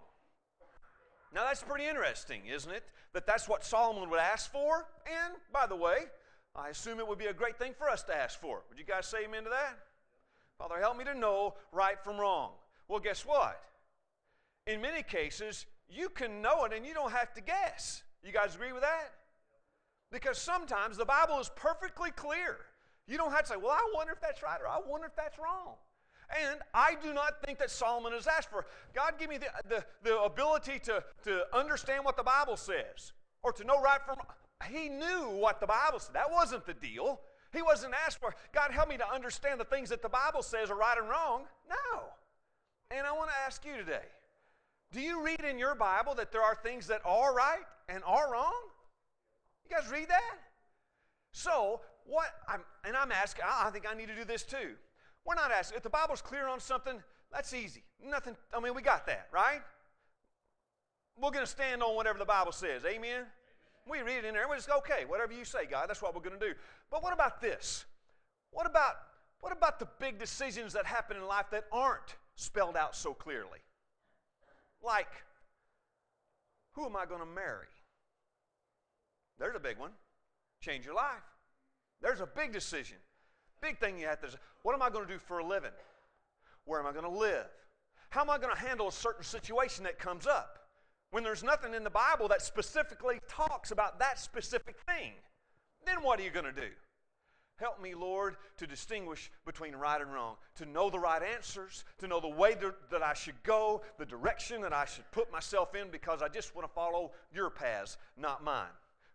Now 1.35 1.45
that's 1.45 1.63
pretty 1.63 1.87
interesting, 1.87 2.47
isn't 2.47 2.71
it? 2.71 2.85
That 3.15 3.27
that's 3.27 3.49
what 3.49 3.65
Solomon 3.65 4.11
would 4.11 4.21
ask 4.21 4.51
for. 4.53 4.87
And 5.07 5.35
by 5.53 5.67
the 5.67 5.77
way, 5.77 5.99
I 6.55 6.69
assume 6.69 6.99
it 6.99 7.09
would 7.09 7.19
be 7.19 7.27
a 7.27 7.33
great 7.33 7.59
thing 7.59 7.73
for 7.77 7.89
us 7.89 8.03
to 8.05 8.17
ask 8.17 8.41
for. 8.41 8.63
Would 8.69 8.79
you 8.79 8.85
guys 8.85 9.07
say 9.07 9.25
amen 9.25 9.45
to 9.45 9.51
that? 9.51 9.79
Father, 10.59 10.79
help 10.81 10.97
me 10.97 11.05
to 11.05 11.15
know 11.15 11.55
right 11.73 12.03
from 12.03 12.19
wrong. 12.19 12.51
Well, 12.89 12.99
guess 12.99 13.25
what? 13.25 13.61
In 14.67 14.81
many 14.81 15.03
cases, 15.03 15.67
you 15.89 16.09
can 16.09 16.43
know 16.43 16.65
it 16.65 16.73
and 16.73 16.85
you 16.85 16.95
don't 16.95 17.13
have 17.13 17.33
to 17.35 17.41
guess. 17.41 18.03
You 18.23 18.33
guys 18.33 18.55
agree 18.55 18.73
with 18.73 18.83
that? 18.83 19.13
Because 20.11 20.39
sometimes 20.39 20.97
the 20.97 21.05
Bible 21.05 21.39
is 21.39 21.51
perfectly 21.55 22.11
clear. 22.11 22.57
You 23.07 23.17
don't 23.17 23.31
have 23.31 23.43
to 23.43 23.47
say, 23.47 23.57
well, 23.57 23.71
I 23.71 23.93
wonder 23.95 24.13
if 24.13 24.21
that's 24.21 24.43
right 24.43 24.61
or 24.61 24.69
I 24.69 24.81
wonder 24.87 25.07
if 25.07 25.17
that's 25.17 25.39
wrong. 25.39 25.77
And 26.31 26.61
I 26.75 26.95
do 27.03 27.15
not 27.15 27.43
think 27.45 27.59
that 27.59 27.71
Solomon 27.71 28.13
has 28.13 28.27
asked 28.27 28.51
for. 28.51 28.67
God 28.95 29.15
give 29.19 29.31
me 29.31 29.39
the, 29.39 29.49
the, 29.69 29.85
the 30.03 30.21
ability 30.21 30.79
to, 30.81 31.03
to 31.25 31.57
understand 31.57 32.05
what 32.05 32.17
the 32.17 32.23
Bible 32.23 32.57
says 32.57 33.13
or 33.43 33.53
to 33.53 33.65
know 33.65 33.81
right 33.81 34.01
from 34.05 34.17
He 34.71 34.89
knew 34.89 35.31
what 35.31 35.61
the 35.61 35.67
Bible 35.67 35.99
said. 35.99 36.15
That 36.15 36.31
wasn't 36.31 36.67
the 36.67 36.75
deal. 36.75 37.21
He 37.53 37.63
wasn't 37.63 37.95
asked 38.05 38.21
for, 38.21 38.35
God, 38.53 38.73
help 38.73 38.91
me 38.91 38.99
to 38.99 39.11
understand 39.11 39.59
the 39.59 39.65
things 39.65 39.89
that 39.89 40.03
the 40.03 40.09
Bible 40.09 40.43
says 40.43 40.71
are 40.71 40.77
right 40.77 40.99
and 40.99 41.09
wrong. 41.09 41.45
No. 41.69 42.01
And 42.91 43.07
I 43.07 43.13
want 43.13 43.31
to 43.31 43.37
ask 43.47 43.65
you 43.65 43.77
today 43.77 44.05
do 44.93 45.01
you 45.01 45.23
read 45.23 45.41
in 45.41 45.59
your 45.59 45.75
Bible 45.75 46.15
that 46.15 46.33
there 46.33 46.43
are 46.43 46.55
things 46.55 46.87
that 46.87 47.03
are 47.05 47.35
right 47.35 47.65
and 47.89 48.03
are 48.05 48.33
wrong? 48.33 48.55
You 49.69 49.77
guys 49.77 49.91
read 49.91 50.09
that? 50.09 50.35
So, 51.33 51.81
what 52.07 52.27
I'm, 52.49 52.61
and 52.85 52.97
I'm 52.97 53.13
asking, 53.13 53.45
I 53.47 53.69
think 53.71 53.85
I 53.89 53.95
need 53.95 54.09
to 54.09 54.15
do 54.15 54.25
this 54.25 54.45
too. 54.45 54.77
We're 55.29 55.35
not 55.35 55.53
asking, 55.53 55.77
if 55.77 55.83
the 55.83 55.91
Bible's 55.91 56.23
clear 56.23 56.47
on 56.49 56.59
something, 56.59 57.03
that's 57.31 57.53
easy. 57.53 57.85
Nothing, 58.03 58.35
I 58.57 58.61
mean, 58.61 58.75
we 58.75 58.81
got 58.81 59.05
that, 59.09 59.29
right? 59.31 59.61
We're 61.21 61.33
going 61.33 61.45
to 61.45 61.51
stand 61.51 61.83
on 61.83 61.95
whatever 61.95 62.19
the 62.19 62.25
Bible 62.25 62.53
says. 62.53 62.87
Amen? 62.87 63.27
We 63.87 64.01
read 64.01 64.21
it 64.21 64.25
in 64.25 64.33
there 64.33 64.45
and 64.45 64.51
we 64.51 64.57
just 64.57 64.69
go, 64.69 64.79
okay, 64.79 65.05
whatever 65.07 65.35
you 65.35 65.45
say, 65.45 65.67
God, 65.67 65.91
that's 65.91 66.01
what 66.01 66.15
we're 66.15 66.23
going 66.23 66.41
to 66.41 66.47
do. 66.49 66.55
But 66.91 67.03
what 67.03 67.13
about 67.13 67.43
this? 67.43 67.85
What 68.53 68.67
about, 68.67 68.95
what 69.41 69.53
about 69.53 69.79
the 69.79 69.87
big 70.01 70.19
decisions 70.19 70.73
that 70.73 70.87
happen 70.87 71.19
in 71.19 71.27
life 71.27 71.51
that 71.53 71.65
aren't 71.71 72.17
spelled 72.37 72.79
out 72.79 72.97
so 72.97 73.13
clearly? 73.13 73.59
Like, 74.83 75.13
who 76.73 76.87
am 76.87 76.97
I 76.97 77.05
going 77.05 77.21
to 77.21 77.27
marry? 77.27 77.67
There's 79.39 79.57
a 79.57 79.61
big 79.61 79.77
one. 79.77 79.91
Change 80.63 80.87
your 80.87 80.95
life. 80.95 81.23
There's 82.01 82.23
a 82.23 82.27
big 82.27 82.51
decision. 82.51 82.97
Big 83.61 83.79
thing 83.79 83.99
you 83.99 84.07
have 84.07 84.21
to 84.21 84.39
what 84.63 84.75
am 84.75 84.83
I 84.83 84.91
going 84.91 85.07
to 85.07 85.13
do 85.13 85.19
for 85.19 85.39
a 85.39 85.47
living? 85.47 85.71
Where 86.65 86.81
am 86.81 86.87
I 86.87 86.93
going 86.93 87.05
to 87.05 87.11
live? 87.11 87.47
How 88.11 88.23
am 88.23 88.31
I 88.31 88.39
going 88.39 88.55
to 88.55 88.61
handle 88.61 88.89
a 88.89 88.93
certain 88.93 89.25
situation 89.25 89.85
that 89.85 89.99
comes 89.99 90.27
up? 90.27 90.59
When 91.11 91.25
there's 91.25 91.43
nothing 91.43 91.75
in 91.75 91.85
the 91.85 91.91
Bible 91.91 92.29
that 92.29 92.43
specifically 92.43 93.21
talks 93.29 93.71
about 93.71 93.99
that 93.99 94.19
specific 94.19 94.77
thing, 94.87 95.13
then 95.87 96.03
what 96.03 96.21
are 96.21 96.23
you 96.23 96.31
going 96.31 96.45
to 96.45 96.53
do? 96.53 96.69
Help 97.57 97.83
me, 97.83 97.95
Lord, 97.95 98.37
to 98.59 98.67
distinguish 98.67 99.33
between 99.45 99.75
right 99.75 100.01
and 100.01 100.13
wrong, 100.13 100.37
to 100.57 100.67
know 100.67 100.91
the 100.91 100.99
right 100.99 101.23
answers, 101.23 101.85
to 101.99 102.07
know 102.07 102.21
the 102.21 102.29
way 102.29 102.55
that 102.91 103.03
I 103.03 103.15
should 103.15 103.43
go, 103.43 103.83
the 103.99 104.07
direction 104.07 104.61
that 104.63 104.73
I 104.73 104.85
should 104.85 105.11
put 105.11 105.33
myself 105.33 105.75
in, 105.75 105.89
because 105.91 106.23
I 106.23 106.29
just 106.29 106.55
want 106.55 106.69
to 106.69 106.73
follow 106.73 107.13
your 107.35 107.51
paths, 107.51 107.97
not 108.17 108.45
mine. 108.45 108.69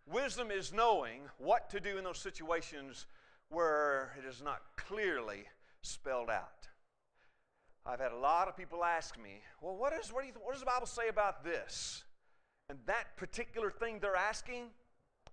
Wisdom 0.06 0.50
is 0.50 0.74
knowing 0.74 1.22
what 1.38 1.70
to 1.70 1.80
do 1.80 1.96
in 1.96 2.04
those 2.04 2.18
situations 2.18 3.06
where 3.54 4.12
it 4.18 4.28
is 4.28 4.42
not 4.42 4.60
clearly 4.76 5.44
spelled 5.82 6.30
out. 6.30 6.68
I've 7.86 8.00
had 8.00 8.12
a 8.12 8.16
lot 8.16 8.48
of 8.48 8.56
people 8.56 8.82
ask 8.82 9.18
me, 9.18 9.42
well, 9.60 9.76
what, 9.76 9.92
is, 9.92 10.12
what, 10.12 10.22
do 10.22 10.28
you, 10.28 10.32
what 10.42 10.52
does 10.52 10.60
the 10.60 10.66
Bible 10.66 10.86
say 10.86 11.08
about 11.08 11.44
this? 11.44 12.04
And 12.70 12.78
that 12.86 13.16
particular 13.16 13.70
thing 13.70 13.98
they're 14.00 14.16
asking, 14.16 14.70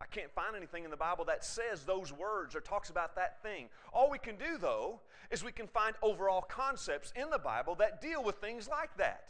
I 0.01 0.05
can't 0.05 0.31
find 0.33 0.55
anything 0.55 0.83
in 0.83 0.91
the 0.91 0.97
Bible 0.97 1.23
that 1.25 1.45
says 1.45 1.85
those 1.85 2.11
words 2.11 2.55
or 2.55 2.59
talks 2.59 2.89
about 2.89 3.15
that 3.15 3.41
thing. 3.41 3.69
All 3.93 4.09
we 4.09 4.19
can 4.19 4.35
do, 4.35 4.57
though, 4.59 4.99
is 5.29 5.43
we 5.43 5.51
can 5.51 5.67
find 5.67 5.95
overall 6.01 6.41
concepts 6.41 7.13
in 7.15 7.29
the 7.29 7.39
Bible 7.39 7.75
that 7.75 8.01
deal 8.01 8.23
with 8.23 8.35
things 8.37 8.67
like 8.67 8.97
that. 8.97 9.25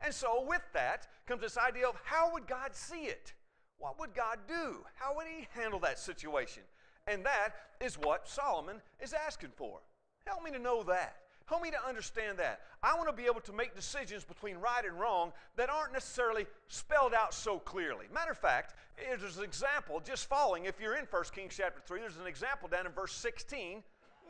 And 0.00 0.14
so, 0.14 0.44
with 0.46 0.62
that 0.72 1.06
comes 1.26 1.42
this 1.42 1.58
idea 1.58 1.86
of 1.86 1.96
how 2.04 2.32
would 2.32 2.46
God 2.46 2.74
see 2.74 3.02
it? 3.02 3.34
What 3.78 3.98
would 3.98 4.14
God 4.14 4.38
do? 4.48 4.84
How 4.94 5.14
would 5.16 5.26
He 5.26 5.46
handle 5.50 5.80
that 5.80 5.98
situation? 5.98 6.62
And 7.06 7.24
that 7.24 7.50
is 7.80 7.98
what 7.98 8.28
Solomon 8.28 8.80
is 9.00 9.12
asking 9.12 9.50
for. 9.56 9.80
Help 10.24 10.44
me 10.44 10.50
to 10.52 10.58
know 10.58 10.82
that. 10.84 11.16
Help 11.46 11.62
me 11.62 11.70
to 11.70 11.88
understand 11.88 12.38
that. 12.38 12.60
I 12.82 12.94
want 12.94 13.08
to 13.08 13.12
be 13.14 13.26
able 13.26 13.40
to 13.40 13.52
make 13.52 13.74
decisions 13.74 14.24
between 14.24 14.56
right 14.56 14.84
and 14.84 14.98
wrong 14.98 15.32
that 15.56 15.68
aren't 15.68 15.92
necessarily 15.92 16.46
spelled 16.68 17.14
out 17.14 17.34
so 17.34 17.58
clearly. 17.58 18.06
Matter 18.14 18.30
of 18.30 18.38
fact, 18.38 18.74
there's 18.96 19.36
an 19.36 19.44
example 19.44 20.00
just 20.04 20.28
following. 20.28 20.66
If 20.66 20.80
you're 20.80 20.96
in 20.96 21.04
1 21.04 21.24
Kings 21.34 21.54
chapter 21.56 21.80
3, 21.84 22.00
there's 22.00 22.16
an 22.16 22.26
example 22.26 22.68
down 22.68 22.86
in 22.86 22.92
verse 22.92 23.12
16, 23.12 23.82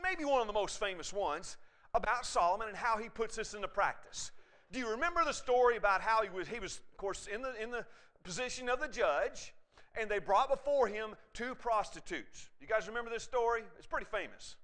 maybe 0.02 0.24
one 0.24 0.40
of 0.40 0.46
the 0.46 0.52
most 0.52 0.80
famous 0.80 1.12
ones, 1.12 1.58
about 1.94 2.24
Solomon 2.24 2.68
and 2.68 2.76
how 2.76 2.96
he 2.96 3.08
puts 3.08 3.36
this 3.36 3.54
into 3.54 3.68
practice. 3.68 4.32
Do 4.72 4.78
you 4.78 4.90
remember 4.90 5.22
the 5.24 5.32
story 5.32 5.76
about 5.76 6.00
how 6.00 6.22
he 6.22 6.30
was, 6.30 6.48
he 6.48 6.58
was 6.58 6.80
of 6.92 6.96
course, 6.96 7.28
in 7.32 7.42
the, 7.42 7.52
in 7.62 7.70
the 7.70 7.84
position 8.24 8.68
of 8.68 8.80
the 8.80 8.88
judge, 8.88 9.52
and 9.99 10.11
they 10.11 10.18
brought 10.18 10.49
before 10.49 10.87
him 10.88 11.14
two 11.34 11.54
prostitutes. 11.54 12.50
You 12.61 12.66
guys 12.66 12.88
remember 12.88 13.11
this 13.11 13.22
story? 13.22 13.62
It's 13.78 13.87
pretty 13.87 14.06
famous. 14.11 14.56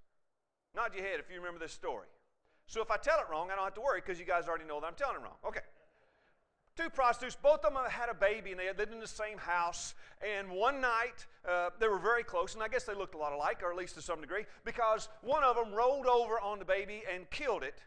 Nod 0.74 0.94
your 0.94 1.04
head 1.04 1.20
if 1.20 1.30
you 1.30 1.38
remember 1.38 1.58
this 1.58 1.72
story. 1.72 2.06
So 2.66 2.82
if 2.82 2.90
I 2.90 2.96
tell 2.96 3.18
it 3.18 3.24
wrong, 3.30 3.50
I 3.50 3.56
don't 3.56 3.64
have 3.64 3.74
to 3.74 3.80
worry 3.80 4.00
because 4.00 4.18
you 4.20 4.26
guys 4.26 4.46
already 4.46 4.64
know 4.64 4.80
that 4.80 4.86
I'm 4.86 4.94
telling 4.94 5.16
it 5.16 5.22
wrong. 5.22 5.36
Okay. 5.46 5.60
Two 6.76 6.90
prostitutes, 6.90 7.36
both 7.42 7.64
of 7.64 7.74
them 7.74 7.82
had 7.90 8.08
a 8.08 8.14
baby 8.14 8.52
and 8.52 8.60
they 8.60 8.66
lived 8.66 8.92
in 8.92 9.00
the 9.00 9.06
same 9.06 9.38
house. 9.38 9.94
And 10.22 10.48
one 10.50 10.80
night, 10.80 11.26
uh, 11.48 11.70
they 11.80 11.88
were 11.88 11.98
very 11.98 12.22
close, 12.22 12.54
and 12.54 12.62
I 12.62 12.68
guess 12.68 12.84
they 12.84 12.94
looked 12.94 13.16
a 13.16 13.18
lot 13.18 13.32
alike, 13.32 13.62
or 13.64 13.70
at 13.70 13.76
least 13.76 13.96
to 13.96 14.02
some 14.02 14.20
degree, 14.20 14.44
because 14.64 15.08
one 15.22 15.42
of 15.42 15.56
them 15.56 15.72
rolled 15.72 16.06
over 16.06 16.38
on 16.38 16.60
the 16.60 16.64
baby 16.64 17.02
and 17.12 17.28
killed 17.30 17.64
it. 17.64 17.82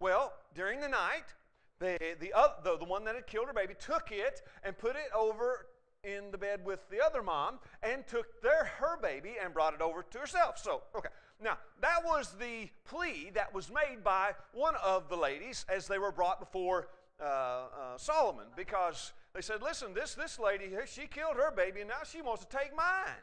Well, 0.00 0.32
during 0.54 0.80
the 0.80 0.88
night, 0.88 1.34
the, 1.80 1.98
the, 2.18 2.32
the, 2.62 2.78
the 2.78 2.84
one 2.84 3.04
that 3.04 3.14
had 3.14 3.26
killed 3.26 3.48
her 3.48 3.52
baby 3.52 3.74
took 3.78 4.10
it 4.10 4.40
and 4.62 4.78
put 4.78 4.96
it 4.96 5.10
over 5.14 5.66
in 6.04 6.30
the 6.30 6.38
bed 6.38 6.64
with 6.64 6.88
the 6.90 7.04
other 7.04 7.22
mom 7.22 7.58
and 7.82 8.06
took 8.06 8.40
their 8.42 8.64
her 8.78 8.96
baby 9.00 9.34
and 9.42 9.52
brought 9.52 9.74
it 9.74 9.80
over 9.80 10.02
to 10.02 10.18
herself. 10.18 10.58
So, 10.58 10.82
okay. 10.96 11.08
Now, 11.42 11.58
that 11.80 12.04
was 12.04 12.34
the 12.38 12.68
plea 12.84 13.30
that 13.34 13.52
was 13.52 13.70
made 13.70 14.04
by 14.04 14.32
one 14.52 14.74
of 14.84 15.08
the 15.08 15.16
ladies 15.16 15.66
as 15.68 15.86
they 15.86 15.98
were 15.98 16.12
brought 16.12 16.40
before 16.40 16.88
uh, 17.20 17.24
uh, 17.24 17.96
Solomon 17.96 18.46
because 18.56 19.12
they 19.34 19.40
said, 19.40 19.62
Listen, 19.62 19.94
this, 19.94 20.14
this 20.14 20.38
lady, 20.38 20.70
she 20.86 21.06
killed 21.06 21.36
her 21.36 21.50
baby 21.50 21.80
and 21.80 21.88
now 21.88 22.02
she 22.10 22.22
wants 22.22 22.44
to 22.44 22.56
take 22.56 22.74
mine. 22.76 23.22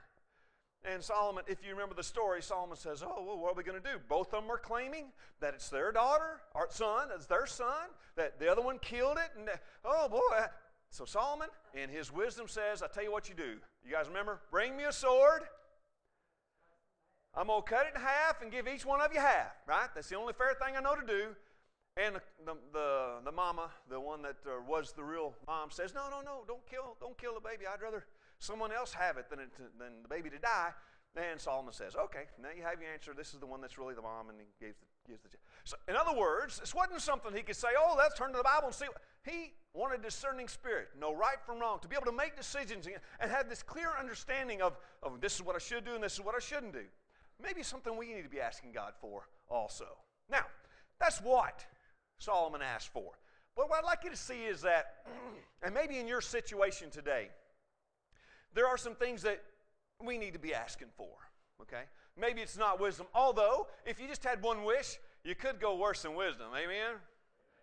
And 0.83 1.03
Solomon, 1.03 1.43
if 1.47 1.63
you 1.63 1.71
remember 1.71 1.93
the 1.93 2.03
story, 2.03 2.41
Solomon 2.41 2.75
says, 2.75 3.03
Oh, 3.03 3.23
well, 3.25 3.37
what 3.37 3.51
are 3.51 3.55
we 3.55 3.63
going 3.63 3.81
to 3.81 3.91
do? 3.91 3.99
Both 4.09 4.33
of 4.33 4.41
them 4.41 4.51
are 4.51 4.57
claiming 4.57 5.05
that 5.39 5.53
it's 5.53 5.69
their 5.69 5.91
daughter, 5.91 6.41
or 6.55 6.67
son, 6.71 7.09
it's 7.13 7.27
their 7.27 7.45
son, 7.45 7.89
that 8.15 8.39
the 8.39 8.51
other 8.51 8.61
one 8.61 8.79
killed 8.79 9.17
it. 9.17 9.29
And, 9.37 9.49
oh, 9.85 10.09
boy. 10.09 10.45
So 10.91 11.05
Solomon, 11.05 11.47
in 11.73 11.89
his 11.89 12.11
wisdom, 12.11 12.49
says, 12.49 12.83
I 12.83 12.87
tell 12.87 13.03
you 13.03 13.13
what 13.13 13.29
you 13.29 13.35
do. 13.35 13.55
You 13.85 13.93
guys 13.93 14.09
remember? 14.09 14.41
Bring 14.51 14.75
me 14.75 14.83
a 14.83 14.91
sword. 14.91 15.43
I'm 17.33 17.47
going 17.47 17.63
to 17.63 17.67
cut 17.67 17.87
it 17.87 17.95
in 17.95 18.01
half 18.01 18.41
and 18.41 18.51
give 18.51 18.67
each 18.67 18.85
one 18.85 18.99
of 18.99 19.13
you 19.13 19.21
half, 19.21 19.53
right? 19.65 19.87
That's 19.95 20.09
the 20.09 20.17
only 20.17 20.33
fair 20.33 20.53
thing 20.53 20.75
I 20.75 20.81
know 20.81 20.95
to 20.95 21.07
do. 21.07 21.33
And 21.95 22.15
the, 22.45 22.55
the, 22.73 23.21
the, 23.23 23.31
mama, 23.31 23.69
the 23.89 23.99
one 24.01 24.21
that 24.23 24.35
uh, 24.45 24.61
was 24.67 24.91
the 24.91 25.03
real 25.03 25.33
mom, 25.47 25.71
says, 25.71 25.93
No, 25.93 26.09
no, 26.09 26.19
no, 26.21 26.43
don't 26.45 26.65
kill, 26.69 26.97
don't 26.99 27.17
kill 27.17 27.33
the 27.35 27.39
baby. 27.39 27.65
I'd 27.67 27.81
rather 27.81 28.05
someone 28.39 28.73
else 28.73 28.91
have 28.91 29.17
it 29.17 29.29
than, 29.29 29.39
it, 29.39 29.49
than 29.79 30.01
the 30.01 30.09
baby 30.09 30.29
to 30.29 30.39
die. 30.39 30.71
And 31.15 31.39
Solomon 31.39 31.73
says, 31.73 31.95
Okay, 31.95 32.23
now 32.41 32.49
you 32.55 32.63
have 32.63 32.81
your 32.81 32.91
answer. 32.91 33.13
This 33.15 33.33
is 33.33 33.39
the 33.39 33.45
one 33.45 33.61
that's 33.61 33.77
really 33.77 33.95
the 33.95 34.01
mom, 34.01 34.29
and 34.29 34.39
he 34.39 34.47
gives 34.59 34.77
the, 34.79 34.87
gives 35.07 35.21
the. 35.23 35.29
So, 35.63 35.77
in 35.87 35.95
other 35.95 36.17
words, 36.17 36.59
this 36.59 36.75
wasn't 36.75 37.01
something 37.01 37.33
he 37.33 37.43
could 37.43 37.55
say, 37.55 37.69
Oh, 37.77 37.95
let's 37.97 38.17
turn 38.17 38.31
to 38.31 38.37
the 38.37 38.43
Bible 38.43 38.67
and 38.67 38.75
see. 38.75 38.87
He 39.23 39.53
wanted 39.73 39.99
a 39.99 40.03
discerning 40.03 40.47
spirit, 40.47 40.89
know 40.99 41.13
right 41.13 41.37
from 41.45 41.59
wrong, 41.59 41.79
to 41.81 41.87
be 41.87 41.95
able 41.95 42.05
to 42.05 42.17
make 42.17 42.35
decisions 42.35 42.87
and 43.19 43.31
have 43.31 43.49
this 43.49 43.63
clear 43.63 43.89
understanding 43.99 44.61
of, 44.61 44.77
of 45.01 45.21
this 45.21 45.35
is 45.35 45.43
what 45.43 45.55
I 45.55 45.59
should 45.59 45.85
do 45.85 45.95
and 45.95 46.03
this 46.03 46.13
is 46.13 46.21
what 46.21 46.35
I 46.35 46.39
shouldn't 46.39 46.73
do. 46.73 46.83
Maybe 47.41 47.63
something 47.63 47.95
we 47.97 48.13
need 48.13 48.23
to 48.23 48.29
be 48.29 48.41
asking 48.41 48.73
God 48.73 48.93
for 48.99 49.27
also. 49.49 49.85
Now, 50.29 50.45
that's 50.99 51.21
what 51.21 51.65
Solomon 52.17 52.61
asked 52.61 52.91
for. 52.93 53.11
But 53.55 53.69
what 53.69 53.79
I'd 53.79 53.85
like 53.85 54.03
you 54.03 54.09
to 54.09 54.17
see 54.17 54.43
is 54.43 54.61
that, 54.61 55.05
and 55.63 55.73
maybe 55.73 55.97
in 55.97 56.07
your 56.07 56.21
situation 56.21 56.89
today, 56.89 57.29
there 58.53 58.67
are 58.67 58.77
some 58.77 58.95
things 58.95 59.21
that 59.23 59.41
we 60.03 60.17
need 60.17 60.33
to 60.33 60.39
be 60.39 60.53
asking 60.53 60.87
for, 60.97 61.11
okay? 61.61 61.83
Maybe 62.19 62.41
it's 62.41 62.57
not 62.57 62.79
wisdom, 62.79 63.07
although 63.13 63.67
if 63.85 63.99
you 63.99 64.07
just 64.07 64.23
had 64.23 64.41
one 64.41 64.63
wish, 64.63 64.99
you 65.23 65.35
could 65.35 65.59
go 65.59 65.77
worse 65.77 66.01
than 66.01 66.15
wisdom, 66.15 66.47
amen? 66.55 66.95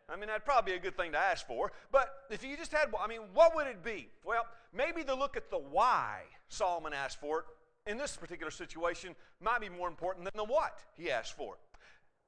I 0.08 0.16
mean, 0.16 0.28
that'd 0.28 0.44
probably 0.44 0.72
be 0.72 0.78
a 0.78 0.80
good 0.80 0.96
thing 0.96 1.12
to 1.12 1.18
ask 1.18 1.46
for. 1.46 1.70
But 1.92 2.08
if 2.30 2.42
you 2.42 2.56
just 2.56 2.72
had, 2.72 2.88
I 2.98 3.06
mean, 3.06 3.20
what 3.34 3.54
would 3.54 3.66
it 3.66 3.84
be? 3.84 4.08
Well, 4.24 4.46
maybe 4.72 5.02
the 5.02 5.14
look 5.14 5.36
at 5.36 5.50
the 5.50 5.58
why 5.58 6.22
Solomon 6.48 6.92
asked 6.94 7.20
for 7.20 7.40
it 7.40 7.44
in 7.90 7.98
this 7.98 8.16
particular 8.16 8.50
situation 8.50 9.14
might 9.40 9.60
be 9.60 9.68
more 9.68 9.88
important 9.88 10.24
than 10.24 10.36
the 10.36 10.44
what 10.44 10.78
he 10.96 11.10
asked 11.10 11.36
for. 11.36 11.56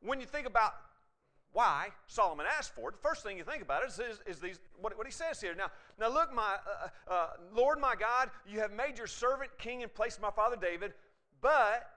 When 0.02 0.20
you 0.20 0.26
think 0.26 0.46
about 0.46 0.72
why 1.52 1.88
Solomon 2.06 2.46
asked 2.46 2.74
for 2.74 2.90
it, 2.90 2.92
the 2.92 3.08
first 3.08 3.22
thing 3.22 3.36
you 3.36 3.44
think 3.44 3.62
about 3.62 3.84
is, 3.86 3.98
is, 3.98 4.20
is 4.26 4.38
these, 4.38 4.60
what, 4.80 4.96
what, 4.96 5.06
he 5.06 5.12
says 5.12 5.40
here. 5.40 5.54
Now, 5.54 5.66
now 5.98 6.08
look, 6.08 6.32
my 6.32 6.56
uh, 7.08 7.12
uh, 7.12 7.26
Lord 7.54 7.80
my 7.80 7.94
God, 7.98 8.30
you 8.46 8.60
have 8.60 8.72
made 8.72 8.98
your 8.98 9.06
servant 9.06 9.50
king 9.58 9.80
in 9.80 9.88
place 9.88 10.16
of 10.16 10.22
my 10.22 10.30
father 10.30 10.56
David, 10.56 10.92
but 11.40 11.90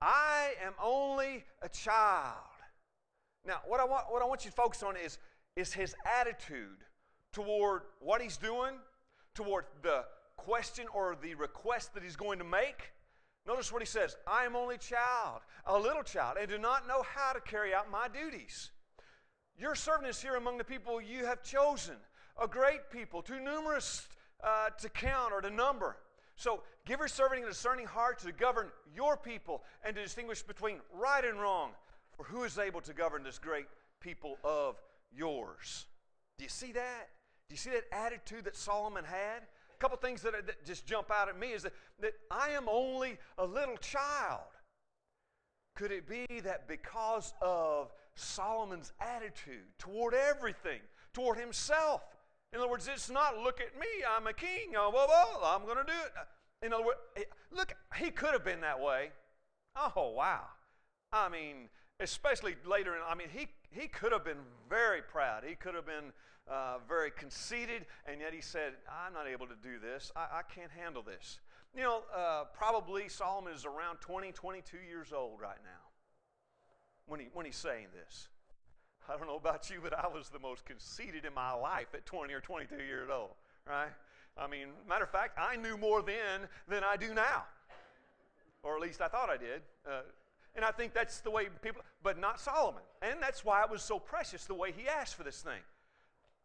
I 0.00 0.52
am 0.64 0.74
only 0.82 1.44
a 1.60 1.68
child. 1.68 2.36
Now, 3.48 3.60
what 3.66 3.80
I 3.80 3.84
want, 3.84 4.04
what 4.10 4.20
I 4.20 4.26
want 4.26 4.44
you 4.44 4.50
to 4.50 4.54
focus 4.54 4.82
on 4.82 4.94
is, 4.94 5.16
is 5.56 5.72
his 5.72 5.96
attitude 6.04 6.84
toward 7.32 7.80
what 7.98 8.20
he's 8.20 8.36
doing, 8.36 8.74
toward 9.34 9.64
the 9.82 10.04
question 10.36 10.84
or 10.92 11.16
the 11.22 11.34
request 11.34 11.94
that 11.94 12.02
he's 12.02 12.14
going 12.14 12.38
to 12.40 12.44
make. 12.44 12.92
Notice 13.46 13.72
what 13.72 13.80
he 13.80 13.86
says 13.86 14.16
I 14.26 14.44
am 14.44 14.54
only 14.54 14.76
child, 14.76 15.40
a 15.64 15.78
little 15.78 16.02
child, 16.02 16.36
and 16.38 16.46
do 16.50 16.58
not 16.58 16.86
know 16.86 17.02
how 17.02 17.32
to 17.32 17.40
carry 17.40 17.72
out 17.72 17.90
my 17.90 18.06
duties. 18.06 18.70
Your 19.58 19.74
servant 19.74 20.08
is 20.08 20.20
here 20.20 20.36
among 20.36 20.58
the 20.58 20.64
people 20.64 21.00
you 21.00 21.24
have 21.24 21.42
chosen, 21.42 21.96
a 22.40 22.46
great 22.46 22.90
people, 22.92 23.22
too 23.22 23.40
numerous 23.40 24.08
uh, 24.44 24.68
to 24.78 24.90
count 24.90 25.32
or 25.32 25.40
to 25.40 25.48
number. 25.48 25.96
So 26.36 26.62
give 26.84 26.98
your 26.98 27.08
servant 27.08 27.44
a 27.44 27.48
discerning 27.48 27.86
heart 27.86 28.18
to 28.20 28.30
govern 28.30 28.68
your 28.94 29.16
people 29.16 29.64
and 29.82 29.96
to 29.96 30.02
distinguish 30.02 30.42
between 30.42 30.80
right 30.92 31.24
and 31.24 31.40
wrong. 31.40 31.70
For 32.18 32.24
who 32.24 32.42
is 32.42 32.58
able 32.58 32.80
to 32.82 32.92
govern 32.92 33.22
this 33.22 33.38
great 33.38 33.66
people 34.00 34.38
of 34.42 34.76
yours? 35.16 35.86
Do 36.36 36.44
you 36.44 36.50
see 36.50 36.72
that? 36.72 37.08
Do 37.48 37.54
you 37.54 37.56
see 37.56 37.70
that 37.70 37.84
attitude 37.92 38.44
that 38.44 38.56
Solomon 38.56 39.04
had? 39.04 39.42
A 39.72 39.78
couple 39.78 39.96
things 39.96 40.20
that, 40.22 40.32
that 40.32 40.66
just 40.66 40.84
jump 40.84 41.10
out 41.10 41.28
at 41.28 41.38
me 41.38 41.52
is 41.52 41.62
that, 41.62 41.72
that 42.00 42.14
I 42.30 42.50
am 42.50 42.68
only 42.68 43.18
a 43.38 43.46
little 43.46 43.76
child. 43.76 44.40
Could 45.76 45.92
it 45.92 46.08
be 46.08 46.26
that 46.40 46.66
because 46.66 47.32
of 47.40 47.92
Solomon's 48.16 48.92
attitude 49.00 49.66
toward 49.78 50.12
everything, 50.12 50.80
toward 51.14 51.38
himself, 51.38 52.02
in 52.52 52.58
other 52.58 52.68
words, 52.68 52.88
it's 52.92 53.08
not 53.08 53.38
look 53.38 53.60
at 53.60 53.78
me, 53.78 53.86
I'm 54.10 54.26
a 54.26 54.32
king, 54.32 54.72
blah, 54.72 54.90
blah, 54.90 55.54
I'm 55.54 55.64
going 55.64 55.76
to 55.76 55.84
do 55.84 55.92
it. 55.92 56.66
In 56.66 56.72
other 56.72 56.84
words, 56.84 56.98
look, 57.52 57.74
he 57.96 58.10
could 58.10 58.32
have 58.32 58.44
been 58.44 58.62
that 58.62 58.80
way. 58.80 59.10
Oh, 59.76 60.10
wow. 60.16 60.42
I 61.12 61.28
mean, 61.28 61.68
especially 62.00 62.54
later, 62.64 62.94
in, 62.94 63.00
I 63.06 63.14
mean, 63.14 63.28
he, 63.32 63.48
he 63.70 63.88
could 63.88 64.12
have 64.12 64.24
been 64.24 64.38
very 64.68 65.02
proud. 65.02 65.42
He 65.46 65.54
could 65.54 65.74
have 65.74 65.86
been 65.86 66.12
uh, 66.48 66.76
very 66.88 67.10
conceited, 67.10 67.86
and 68.06 68.20
yet 68.20 68.32
he 68.32 68.40
said, 68.40 68.74
I'm 68.88 69.12
not 69.12 69.26
able 69.26 69.46
to 69.46 69.56
do 69.62 69.78
this. 69.80 70.12
I, 70.14 70.38
I 70.38 70.42
can't 70.54 70.70
handle 70.70 71.02
this. 71.02 71.40
You 71.76 71.82
know, 71.82 72.02
uh, 72.14 72.44
probably 72.56 73.08
Solomon 73.08 73.52
is 73.52 73.64
around 73.64 73.96
20, 74.00 74.32
22 74.32 74.78
years 74.88 75.12
old 75.12 75.40
right 75.40 75.58
now 75.62 75.88
when, 77.06 77.20
he, 77.20 77.26
when 77.32 77.44
he's 77.46 77.56
saying 77.56 77.86
this. 77.92 78.28
I 79.08 79.16
don't 79.16 79.26
know 79.26 79.36
about 79.36 79.70
you, 79.70 79.78
but 79.82 79.92
I 79.98 80.06
was 80.06 80.28
the 80.28 80.38
most 80.38 80.64
conceited 80.66 81.24
in 81.24 81.34
my 81.34 81.52
life 81.52 81.88
at 81.94 82.04
20 82.06 82.32
or 82.32 82.40
22 82.40 82.76
years 82.76 83.08
old, 83.10 83.30
right? 83.66 83.88
I 84.36 84.46
mean, 84.46 84.68
matter 84.88 85.04
of 85.04 85.10
fact, 85.10 85.38
I 85.38 85.56
knew 85.56 85.76
more 85.76 86.02
then 86.02 86.48
than 86.68 86.84
I 86.84 86.96
do 86.96 87.14
now. 87.14 87.44
Or 88.62 88.76
at 88.76 88.82
least 88.82 89.00
I 89.00 89.08
thought 89.08 89.30
I 89.30 89.36
did. 89.36 89.62
Uh, 89.88 90.02
and 90.54 90.64
I 90.64 90.70
think 90.70 90.94
that's 90.94 91.20
the 91.20 91.30
way 91.30 91.46
people, 91.62 91.82
but 92.02 92.18
not 92.18 92.40
Solomon. 92.40 92.82
And 93.02 93.22
that's 93.22 93.44
why 93.44 93.62
it 93.62 93.70
was 93.70 93.82
so 93.82 93.98
precious 93.98 94.44
the 94.44 94.54
way 94.54 94.72
he 94.76 94.88
asked 94.88 95.14
for 95.14 95.22
this 95.22 95.40
thing. 95.40 95.60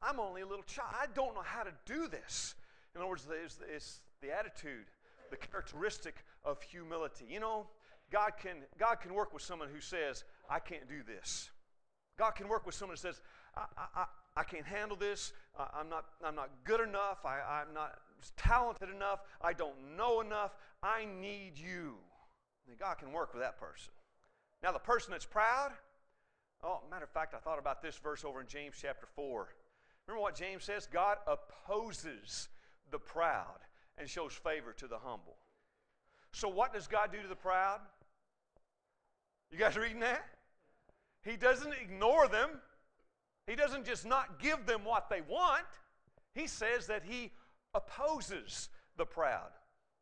I'm 0.01 0.19
only 0.19 0.41
a 0.41 0.45
little 0.45 0.63
child. 0.63 0.93
I 0.93 1.05
don't 1.13 1.33
know 1.33 1.43
how 1.43 1.63
to 1.63 1.71
do 1.85 2.07
this. 2.07 2.55
In 2.93 3.01
other 3.01 3.09
words, 3.09 3.25
it's, 3.43 3.59
it's 3.73 4.01
the 4.21 4.31
attitude, 4.31 4.85
the 5.31 5.37
characteristic 5.37 6.15
of 6.43 6.61
humility. 6.61 7.25
You 7.29 7.39
know, 7.39 7.67
God 8.11 8.33
can, 8.41 8.57
God 8.77 8.95
can 9.01 9.13
work 9.13 9.33
with 9.33 9.41
someone 9.41 9.69
who 9.73 9.81
says, 9.81 10.23
I 10.49 10.59
can't 10.59 10.87
do 10.87 11.01
this. 11.03 11.49
God 12.19 12.31
can 12.31 12.47
work 12.47 12.65
with 12.65 12.75
someone 12.75 12.95
who 12.95 13.01
says, 13.01 13.21
I, 13.55 13.65
I, 13.95 14.05
I 14.35 14.43
can't 14.43 14.65
handle 14.65 14.97
this. 14.97 15.33
I'm, 15.57 15.89
not, 15.89 16.05
I'm 16.23 16.35
not 16.35 16.49
good 16.63 16.81
enough. 16.81 17.25
I, 17.25 17.39
I'm 17.61 17.73
not 17.73 17.99
talented 18.37 18.89
enough. 18.89 19.21
I 19.41 19.53
don't 19.53 19.97
know 19.97 20.21
enough. 20.21 20.51
I 20.81 21.05
need 21.05 21.53
you. 21.55 21.95
And 22.67 22.77
God 22.77 22.97
can 22.97 23.11
work 23.11 23.33
with 23.33 23.41
that 23.41 23.59
person. 23.59 23.91
Now, 24.61 24.71
the 24.71 24.79
person 24.79 25.11
that's 25.11 25.25
proud, 25.25 25.71
oh, 26.63 26.81
matter 26.89 27.03
of 27.03 27.09
fact, 27.09 27.33
I 27.33 27.37
thought 27.37 27.59
about 27.59 27.81
this 27.81 27.97
verse 27.97 28.23
over 28.23 28.39
in 28.41 28.47
James 28.47 28.75
chapter 28.81 29.07
4. 29.15 29.47
Remember 30.07 30.21
what 30.21 30.35
James 30.35 30.63
says? 30.63 30.87
God 30.91 31.17
opposes 31.27 32.49
the 32.91 32.99
proud 32.99 33.59
and 33.97 34.09
shows 34.09 34.33
favor 34.33 34.73
to 34.73 34.87
the 34.87 34.97
humble. 34.97 35.35
So, 36.31 36.47
what 36.47 36.73
does 36.73 36.87
God 36.87 37.11
do 37.11 37.21
to 37.21 37.27
the 37.27 37.35
proud? 37.35 37.79
You 39.51 39.57
guys 39.57 39.77
reading 39.77 39.99
that? 39.99 40.23
He 41.23 41.37
doesn't 41.37 41.73
ignore 41.73 42.27
them. 42.27 42.49
He 43.45 43.55
doesn't 43.55 43.85
just 43.85 44.05
not 44.05 44.39
give 44.39 44.65
them 44.65 44.83
what 44.83 45.09
they 45.09 45.21
want. 45.21 45.65
He 46.33 46.47
says 46.47 46.87
that 46.87 47.03
He 47.03 47.31
opposes 47.73 48.69
the 48.97 49.05
proud. 49.05 49.51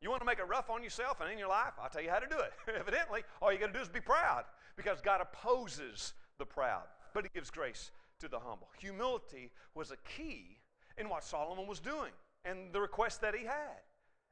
You 0.01 0.09
want 0.09 0.21
to 0.21 0.25
make 0.25 0.39
it 0.39 0.47
rough 0.47 0.69
on 0.69 0.83
yourself 0.83 1.21
and 1.21 1.31
in 1.31 1.37
your 1.37 1.49
life? 1.49 1.73
I'll 1.81 1.89
tell 1.89 2.01
you 2.01 2.09
how 2.09 2.19
to 2.19 2.27
do 2.27 2.37
it. 2.39 2.53
Evidently, 2.79 3.21
all 3.41 3.53
you 3.53 3.59
got 3.59 3.67
to 3.67 3.73
do 3.73 3.79
is 3.79 3.87
be 3.87 3.99
proud 3.99 4.45
because 4.75 4.99
God 4.99 5.21
opposes 5.21 6.13
the 6.39 6.45
proud, 6.45 6.83
but 7.13 7.23
He 7.23 7.29
gives 7.33 7.51
grace 7.51 7.91
to 8.19 8.27
the 8.27 8.39
humble. 8.39 8.69
Humility 8.79 9.51
was 9.75 9.91
a 9.91 9.97
key 9.97 10.57
in 10.97 11.09
what 11.09 11.23
Solomon 11.23 11.67
was 11.67 11.79
doing 11.79 12.11
and 12.45 12.71
the 12.71 12.81
request 12.81 13.21
that 13.21 13.35
he 13.35 13.45
had. 13.45 13.81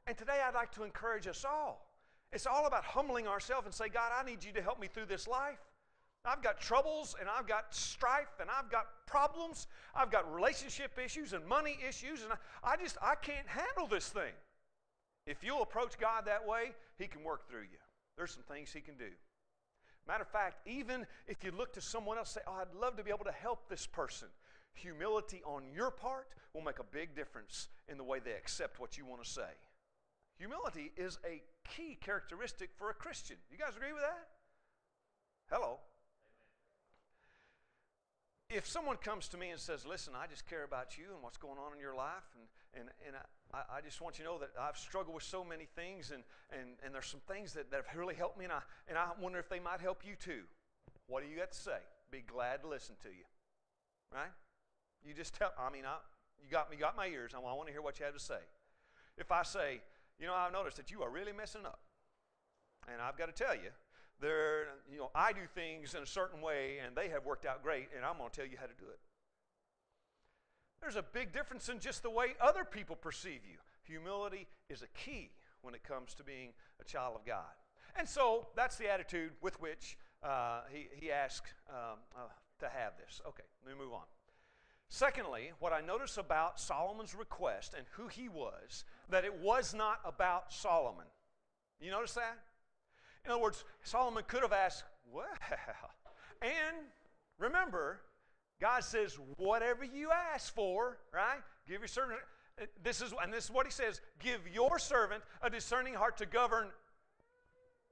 And 0.07 0.17
today 0.17 0.39
I'd 0.45 0.55
like 0.55 0.71
to 0.73 0.83
encourage 0.83 1.27
us 1.27 1.45
all. 1.45 1.85
It's 2.31 2.45
all 2.45 2.67
about 2.67 2.83
humbling 2.83 3.27
ourselves 3.27 3.65
and 3.65 3.73
say, 3.73 3.89
God, 3.89 4.11
I 4.17 4.23
need 4.23 4.43
you 4.43 4.51
to 4.53 4.61
help 4.61 4.79
me 4.79 4.87
through 4.87 5.05
this 5.05 5.27
life. 5.27 5.59
I've 6.25 6.43
got 6.43 6.59
troubles 6.59 7.15
and 7.19 7.29
I've 7.29 7.47
got 7.47 7.73
strife 7.73 8.39
and 8.39 8.49
I've 8.49 8.69
got 8.69 8.85
problems. 9.07 9.67
I've 9.95 10.11
got 10.11 10.31
relationship 10.33 10.99
issues 11.03 11.33
and 11.33 11.45
money 11.45 11.77
issues, 11.87 12.23
and 12.23 12.33
I, 12.33 12.73
I 12.73 12.77
just 12.77 12.97
I 13.01 13.15
can't 13.15 13.47
handle 13.47 13.87
this 13.87 14.09
thing. 14.09 14.33
If 15.29 15.43
you'll 15.43 15.61
approach 15.61 15.99
God 15.99 16.25
that 16.25 16.47
way, 16.47 16.71
He 16.97 17.05
can 17.05 17.23
work 17.23 17.47
through 17.47 17.61
you. 17.61 17.77
There's 18.17 18.31
some 18.31 18.43
things 18.43 18.73
He 18.73 18.81
can 18.81 18.95
do. 18.95 19.11
Matter 20.07 20.23
of 20.23 20.29
fact, 20.29 20.67
even 20.67 21.05
if 21.27 21.43
you 21.43 21.51
look 21.51 21.71
to 21.73 21.81
someone 21.81 22.17
else, 22.17 22.31
say, 22.31 22.41
"Oh, 22.47 22.53
I'd 22.53 22.73
love 22.73 22.97
to 22.97 23.03
be 23.03 23.11
able 23.11 23.25
to 23.25 23.31
help 23.31 23.69
this 23.69 23.85
person." 23.85 24.29
Humility 24.73 25.43
on 25.45 25.71
your 25.71 25.91
part 25.91 26.27
will 26.53 26.61
make 26.61 26.79
a 26.79 26.83
big 26.83 27.15
difference 27.15 27.67
in 27.87 27.97
the 27.97 28.03
way 28.03 28.19
they 28.19 28.31
accept 28.31 28.79
what 28.79 28.97
you 28.97 29.05
want 29.05 29.23
to 29.23 29.29
say. 29.29 29.51
Humility 30.37 30.93
is 30.97 31.19
a 31.23 31.43
key 31.67 31.95
characteristic 32.01 32.71
for 32.75 32.89
a 32.89 32.93
Christian. 32.93 33.37
You 33.51 33.57
guys 33.57 33.75
agree 33.75 33.93
with 33.93 34.01
that? 34.01 34.27
Hello 35.51 35.79
if 38.49 38.67
someone 38.67 38.97
comes 38.97 39.27
to 39.29 39.37
me 39.37 39.51
and 39.51 39.59
says, 39.59 39.85
Listen, 39.85 40.13
I 40.17 40.25
just 40.27 40.47
care 40.47 40.63
about 40.63 40.97
you 40.97 41.05
and 41.13 41.21
what's 41.21 41.37
going 41.37 41.57
on 41.59 41.73
in 41.73 41.79
your 41.79 41.95
life, 41.95 42.25
and, 42.33 42.47
and, 42.73 42.89
and 43.05 43.15
I, 43.15 43.21
I 43.51 43.81
just 43.83 43.99
want 43.99 44.19
you 44.19 44.25
to 44.25 44.31
know 44.31 44.37
that 44.37 44.51
I've 44.59 44.77
struggled 44.77 45.15
with 45.15 45.23
so 45.23 45.43
many 45.43 45.65
things, 45.75 46.11
and, 46.11 46.23
and, 46.51 46.77
and 46.85 46.93
there's 46.93 47.07
some 47.07 47.21
things 47.27 47.53
that, 47.53 47.71
that 47.71 47.83
have 47.87 47.97
really 47.97 48.13
helped 48.13 48.37
me, 48.37 48.45
and 48.45 48.53
I, 48.53 48.61
and 48.87 48.97
I 48.97 49.07
wonder 49.19 49.39
if 49.39 49.49
they 49.49 49.59
might 49.59 49.81
help 49.81 50.01
you 50.05 50.15
too. 50.15 50.43
What 51.07 51.23
do 51.23 51.29
you 51.29 51.37
got 51.37 51.51
to 51.51 51.57
say? 51.57 51.79
Be 52.11 52.21
glad 52.21 52.61
to 52.61 52.67
listen 52.67 52.95
to 53.01 53.09
you. 53.09 53.25
Right? 54.13 54.29
You 55.03 55.15
just 55.15 55.33
tell, 55.33 55.51
I 55.57 55.71
mean, 55.71 55.85
I, 55.85 55.97
you, 56.43 56.51
got, 56.51 56.67
you 56.71 56.77
got 56.77 56.95
my 56.95 57.07
ears. 57.07 57.31
I 57.35 57.39
want 57.39 57.65
to 57.67 57.73
hear 57.73 57.81
what 57.81 57.97
you 57.99 58.05
have 58.05 58.13
to 58.13 58.19
say. 58.19 58.41
If 59.17 59.31
I 59.31 59.41
say, 59.41 59.81
You 60.19 60.27
know, 60.27 60.33
I've 60.33 60.51
noticed 60.51 60.77
that 60.77 60.91
you 60.91 61.01
are 61.01 61.09
really 61.09 61.31
messing 61.31 61.65
up, 61.65 61.79
and 62.91 63.01
I've 63.01 63.17
got 63.17 63.33
to 63.33 63.43
tell 63.43 63.55
you, 63.55 63.71
they're, 64.19 64.67
you 64.91 64.99
know, 64.99 65.09
I 65.15 65.31
do 65.31 65.47
things 65.55 65.95
in 65.95 66.03
a 66.03 66.05
certain 66.05 66.41
way 66.41 66.79
and 66.85 66.93
they 66.93 67.07
have 67.07 67.25
worked 67.25 67.45
out 67.45 67.63
great, 67.63 67.87
and 67.95 68.05
I'm 68.05 68.17
going 68.17 68.29
to 68.29 68.35
tell 68.35 68.45
you 68.45 68.57
how 68.59 68.65
to 68.65 68.73
do 68.77 68.89
it. 68.91 68.99
There's 70.81 70.95
a 70.95 71.03
big 71.03 71.33
difference 71.33 71.69
in 71.69 71.79
just 71.79 72.03
the 72.03 72.09
way 72.09 72.35
other 72.41 72.63
people 72.63 72.95
perceive 72.95 73.41
you. 73.49 73.57
Humility 73.83 74.47
is 74.69 74.81
a 74.81 74.87
key 74.87 75.31
when 75.61 75.73
it 75.73 75.83
comes 75.83 76.13
to 76.15 76.23
being 76.23 76.49
a 76.79 76.83
child 76.83 77.15
of 77.15 77.25
God. 77.25 77.51
And 77.95 78.07
so 78.07 78.47
that's 78.55 78.77
the 78.77 78.89
attitude 78.89 79.31
with 79.41 79.59
which 79.61 79.97
uh, 80.23 80.61
he, 80.71 80.87
he 80.93 81.11
asked 81.11 81.53
um, 81.69 81.99
uh, 82.15 82.19
to 82.59 82.69
have 82.69 82.93
this. 82.97 83.21
Okay, 83.27 83.43
let 83.65 83.75
me 83.75 83.83
move 83.83 83.93
on. 83.93 84.03
Secondly, 84.89 85.51
what 85.59 85.71
I 85.71 85.81
notice 85.81 86.17
about 86.17 86.59
Solomon's 86.59 87.13
request 87.13 87.75
and 87.77 87.85
who 87.91 88.07
he 88.07 88.27
was, 88.27 88.85
that 89.09 89.23
it 89.23 89.39
was 89.39 89.73
not 89.73 89.99
about 90.03 90.51
Solomon. 90.51 91.05
You 91.79 91.91
notice 91.91 92.13
that? 92.15 92.39
In 93.23 93.31
other 93.31 93.41
words, 93.41 93.63
Solomon 93.83 94.23
could 94.27 94.41
have 94.41 94.53
asked, 94.53 94.83
Well, 95.11 95.25
and 96.41 96.77
remember, 97.37 98.01
God 98.61 98.83
says, 98.83 99.17
whatever 99.37 99.83
you 99.83 100.09
ask 100.33 100.53
for, 100.53 100.97
right? 101.13 101.39
Give 101.67 101.81
your 101.81 101.87
servant. 101.87 102.19
This 102.83 103.01
is, 103.01 103.13
and 103.23 103.31
this 103.31 103.45
is 103.45 103.51
what 103.51 103.65
he 103.65 103.71
says 103.71 104.01
give 104.19 104.41
your 104.53 104.79
servant 104.79 105.23
a 105.41 105.49
discerning 105.49 105.93
heart 105.93 106.17
to 106.17 106.25
govern 106.25 106.67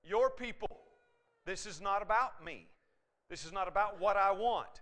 your 0.03 0.29
people. 0.29 0.81
This 1.45 1.65
is 1.65 1.79
not 1.79 2.01
about 2.01 2.43
me. 2.43 2.67
This 3.29 3.45
is 3.45 3.53
not 3.53 3.69
about 3.69 4.01
what 4.01 4.17
I 4.17 4.31
want. 4.31 4.81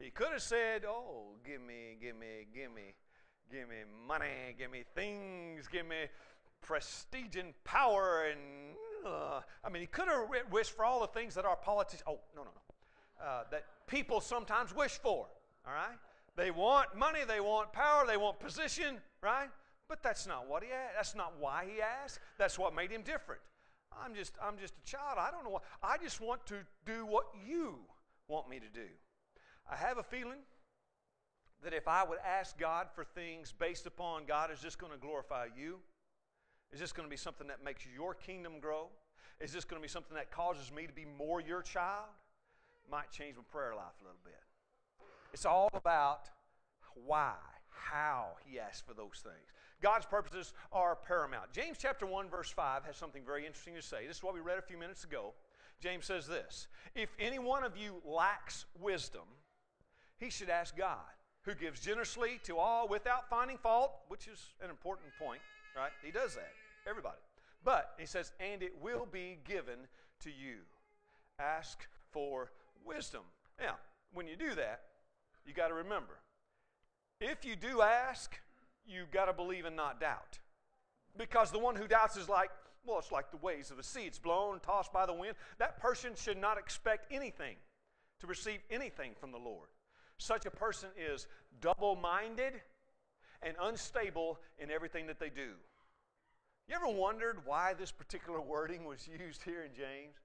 He 0.00 0.10
could 0.10 0.32
have 0.32 0.42
said, 0.42 0.84
Oh, 0.84 1.36
give 1.46 1.60
me, 1.60 1.96
give 2.00 2.16
me, 2.16 2.46
give 2.52 2.74
me, 2.74 2.94
give 3.52 3.68
me 3.68 3.76
money, 4.08 4.56
give 4.58 4.72
me 4.72 4.82
things, 4.96 5.68
give 5.68 5.86
me 5.86 6.06
prestige 6.60 7.36
and 7.36 7.52
power 7.64 8.26
and 8.30 8.40
uh, 9.06 9.40
I 9.64 9.70
mean, 9.70 9.80
he 9.80 9.86
could 9.86 10.08
have 10.08 10.28
wished 10.50 10.72
for 10.72 10.84
all 10.84 11.00
the 11.00 11.06
things 11.06 11.34
that 11.34 11.44
our 11.44 11.56
politicians, 11.56 12.02
oh, 12.06 12.18
no, 12.34 12.42
no, 12.42 12.50
no, 12.50 12.69
uh, 13.24 13.42
that 13.50 13.64
people 13.86 14.20
sometimes 14.20 14.74
wish 14.74 14.92
for, 14.92 15.26
all 15.66 15.72
right? 15.72 15.98
They 16.36 16.50
want 16.50 16.96
money, 16.96 17.20
they 17.26 17.40
want 17.40 17.72
power, 17.72 18.06
they 18.06 18.16
want 18.16 18.40
position, 18.40 18.98
right? 19.22 19.50
But 19.88 20.02
that's 20.02 20.26
not 20.26 20.48
what 20.48 20.62
he 20.62 20.70
asked. 20.70 20.94
That's 20.96 21.14
not 21.14 21.34
why 21.38 21.66
he 21.72 21.82
asked. 21.82 22.20
That's 22.38 22.58
what 22.58 22.74
made 22.74 22.90
him 22.90 23.02
different. 23.02 23.40
I'm 24.04 24.14
just, 24.14 24.34
I'm 24.40 24.56
just 24.56 24.74
a 24.82 24.86
child. 24.86 25.18
I 25.18 25.30
don't 25.30 25.42
know 25.44 25.50
what. 25.50 25.64
I 25.82 25.98
just 25.98 26.20
want 26.20 26.46
to 26.46 26.54
do 26.86 27.04
what 27.04 27.24
you 27.46 27.78
want 28.28 28.48
me 28.48 28.60
to 28.60 28.68
do. 28.72 28.86
I 29.70 29.76
have 29.76 29.98
a 29.98 30.02
feeling 30.02 30.38
that 31.64 31.74
if 31.74 31.88
I 31.88 32.04
would 32.04 32.18
ask 32.24 32.56
God 32.56 32.86
for 32.94 33.04
things 33.04 33.52
based 33.58 33.86
upon 33.86 34.24
God 34.26 34.50
is 34.52 34.60
this 34.60 34.76
going 34.76 34.92
to 34.92 34.98
glorify 34.98 35.46
you, 35.56 35.80
Is 36.72 36.78
this 36.78 36.92
going 36.92 37.06
to 37.06 37.10
be 37.10 37.16
something 37.16 37.48
that 37.48 37.64
makes 37.64 37.84
your 37.94 38.14
kingdom 38.14 38.60
grow? 38.60 38.88
Is 39.40 39.52
this 39.52 39.64
going 39.64 39.80
to 39.80 39.82
be 39.82 39.90
something 39.90 40.14
that 40.14 40.30
causes 40.30 40.72
me 40.72 40.86
to 40.86 40.92
be 40.92 41.04
more 41.04 41.40
your 41.40 41.62
child? 41.62 42.06
Might 42.90 43.10
change 43.10 43.36
my 43.36 43.42
prayer 43.50 43.74
life 43.74 43.94
a 44.00 44.04
little 44.04 44.18
bit. 44.24 44.40
It's 45.32 45.46
all 45.46 45.70
about 45.74 46.28
why, 46.94 47.34
how 47.68 48.30
he 48.44 48.58
asks 48.58 48.80
for 48.80 48.94
those 48.94 49.22
things. 49.22 49.52
God's 49.80 50.06
purposes 50.06 50.52
are 50.72 50.96
paramount. 50.96 51.52
James 51.52 51.78
chapter 51.80 52.04
1 52.04 52.28
verse 52.28 52.50
5 52.50 52.84
has 52.84 52.96
something 52.96 53.22
very 53.24 53.46
interesting 53.46 53.74
to 53.74 53.82
say. 53.82 54.06
This 54.06 54.18
is 54.18 54.22
what 54.22 54.34
we 54.34 54.40
read 54.40 54.58
a 54.58 54.62
few 54.62 54.76
minutes 54.76 55.04
ago. 55.04 55.32
James 55.80 56.04
says 56.04 56.26
this, 56.26 56.68
if 56.94 57.08
any 57.18 57.38
one 57.38 57.64
of 57.64 57.76
you 57.76 58.02
lacks 58.04 58.66
wisdom, 58.78 59.22
he 60.18 60.28
should 60.28 60.50
ask 60.50 60.76
God, 60.76 60.98
who 61.42 61.54
gives 61.54 61.80
generously 61.80 62.38
to 62.44 62.58
all 62.58 62.86
without 62.86 63.30
finding 63.30 63.56
fault, 63.56 63.92
which 64.08 64.28
is 64.28 64.52
an 64.62 64.68
important 64.68 65.08
point, 65.18 65.40
right? 65.74 65.92
He 66.04 66.10
does 66.10 66.34
that. 66.34 66.52
Everybody. 66.86 67.16
But 67.64 67.94
he 67.98 68.04
says, 68.04 68.32
and 68.40 68.62
it 68.62 68.74
will 68.82 69.06
be 69.10 69.38
given 69.48 69.78
to 70.20 70.30
you. 70.30 70.56
Ask 71.38 71.86
for 72.10 72.50
wisdom. 72.84 73.22
Now, 73.58 73.76
when 74.12 74.26
you 74.26 74.36
do 74.36 74.54
that, 74.54 74.82
you 75.44 75.54
got 75.54 75.68
to 75.68 75.74
remember 75.74 76.20
if 77.20 77.44
you 77.44 77.54
do 77.54 77.82
ask, 77.82 78.40
you've 78.86 79.10
got 79.10 79.26
to 79.26 79.32
believe 79.32 79.66
and 79.66 79.76
not 79.76 80.00
doubt. 80.00 80.38
Because 81.18 81.50
the 81.50 81.58
one 81.58 81.76
who 81.76 81.86
doubts 81.86 82.16
is 82.16 82.28
like, 82.28 82.50
well, 82.84 82.98
it's 82.98 83.12
like 83.12 83.30
the 83.30 83.36
waves 83.36 83.70
of 83.70 83.76
the 83.76 83.82
sea. 83.82 84.04
It's 84.04 84.18
blown, 84.18 84.60
tossed 84.60 84.92
by 84.92 85.04
the 85.04 85.12
wind. 85.12 85.34
That 85.58 85.78
person 85.78 86.12
should 86.16 86.38
not 86.38 86.56
expect 86.56 87.12
anything 87.12 87.56
to 88.20 88.26
receive 88.26 88.60
anything 88.70 89.12
from 89.20 89.32
the 89.32 89.38
Lord. 89.38 89.68
Such 90.16 90.46
a 90.46 90.50
person 90.50 90.88
is 90.96 91.26
double 91.60 91.96
minded 91.96 92.54
and 93.42 93.54
unstable 93.60 94.38
in 94.58 94.70
everything 94.70 95.06
that 95.06 95.18
they 95.18 95.30
do. 95.30 95.52
You 96.68 96.76
ever 96.76 96.88
wondered 96.88 97.38
why 97.44 97.74
this 97.74 97.92
particular 97.92 98.40
wording 98.40 98.84
was 98.84 99.08
used 99.08 99.42
here 99.42 99.62
in 99.62 99.74
James? 99.74 100.16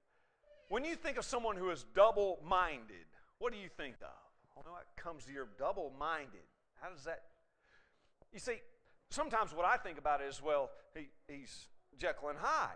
When 0.69 0.83
you 0.83 0.95
think 0.95 1.17
of 1.17 1.25
someone 1.25 1.55
who 1.55 1.69
is 1.69 1.85
double 1.95 2.39
minded, 2.43 3.05
what 3.37 3.53
do 3.53 3.59
you 3.59 3.69
think 3.69 3.95
of? 4.01 4.09
Well, 4.55 4.73
what 4.73 4.85
comes 4.95 5.25
to 5.25 5.31
your 5.31 5.47
double 5.59 5.91
minded? 5.99 6.47
How 6.81 6.89
does 6.89 7.03
that? 7.03 7.23
You 8.33 8.39
see, 8.39 8.61
sometimes 9.09 9.53
what 9.53 9.65
I 9.65 9.77
think 9.77 9.97
about 9.97 10.21
is, 10.21 10.41
well, 10.41 10.71
he, 10.95 11.07
he's 11.27 11.67
Jekyll 11.97 12.29
and 12.29 12.39
Hyde, 12.39 12.75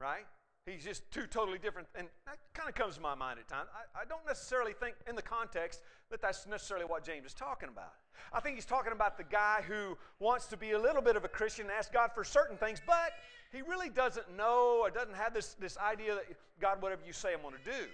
right? 0.00 0.26
He's 0.66 0.82
just 0.82 1.08
two 1.12 1.28
totally 1.28 1.58
different, 1.58 1.86
and 1.94 2.08
that 2.26 2.38
kind 2.52 2.68
of 2.68 2.74
comes 2.74 2.96
to 2.96 3.00
my 3.00 3.14
mind 3.14 3.38
at 3.38 3.46
times. 3.46 3.68
I, 3.72 4.00
I, 4.00 4.04
don't 4.04 4.26
necessarily 4.26 4.72
think, 4.72 4.96
in 5.08 5.14
the 5.14 5.22
context, 5.22 5.80
that 6.10 6.20
that's 6.20 6.44
necessarily 6.44 6.84
what 6.84 7.04
James 7.04 7.24
is 7.24 7.34
talking 7.34 7.68
about. 7.68 7.92
I 8.32 8.40
think 8.40 8.56
he's 8.56 8.64
talking 8.64 8.92
about 8.92 9.16
the 9.16 9.22
guy 9.22 9.62
who 9.68 9.96
wants 10.18 10.46
to 10.46 10.56
be 10.56 10.72
a 10.72 10.78
little 10.78 11.02
bit 11.02 11.14
of 11.14 11.24
a 11.24 11.28
Christian 11.28 11.66
and 11.66 11.72
ask 11.72 11.92
God 11.92 12.10
for 12.12 12.24
certain 12.24 12.56
things, 12.56 12.82
but 12.84 13.12
he 13.52 13.62
really 13.62 13.88
doesn't 13.88 14.36
know 14.36 14.80
or 14.82 14.90
doesn't 14.90 15.14
have 15.14 15.32
this, 15.32 15.54
this 15.54 15.78
idea 15.78 16.16
that, 16.16 16.24
God, 16.60 16.82
whatever 16.82 17.02
you 17.06 17.12
say, 17.12 17.32
I'm 17.32 17.42
going 17.42 17.54
to 17.54 17.70
do. 17.70 17.86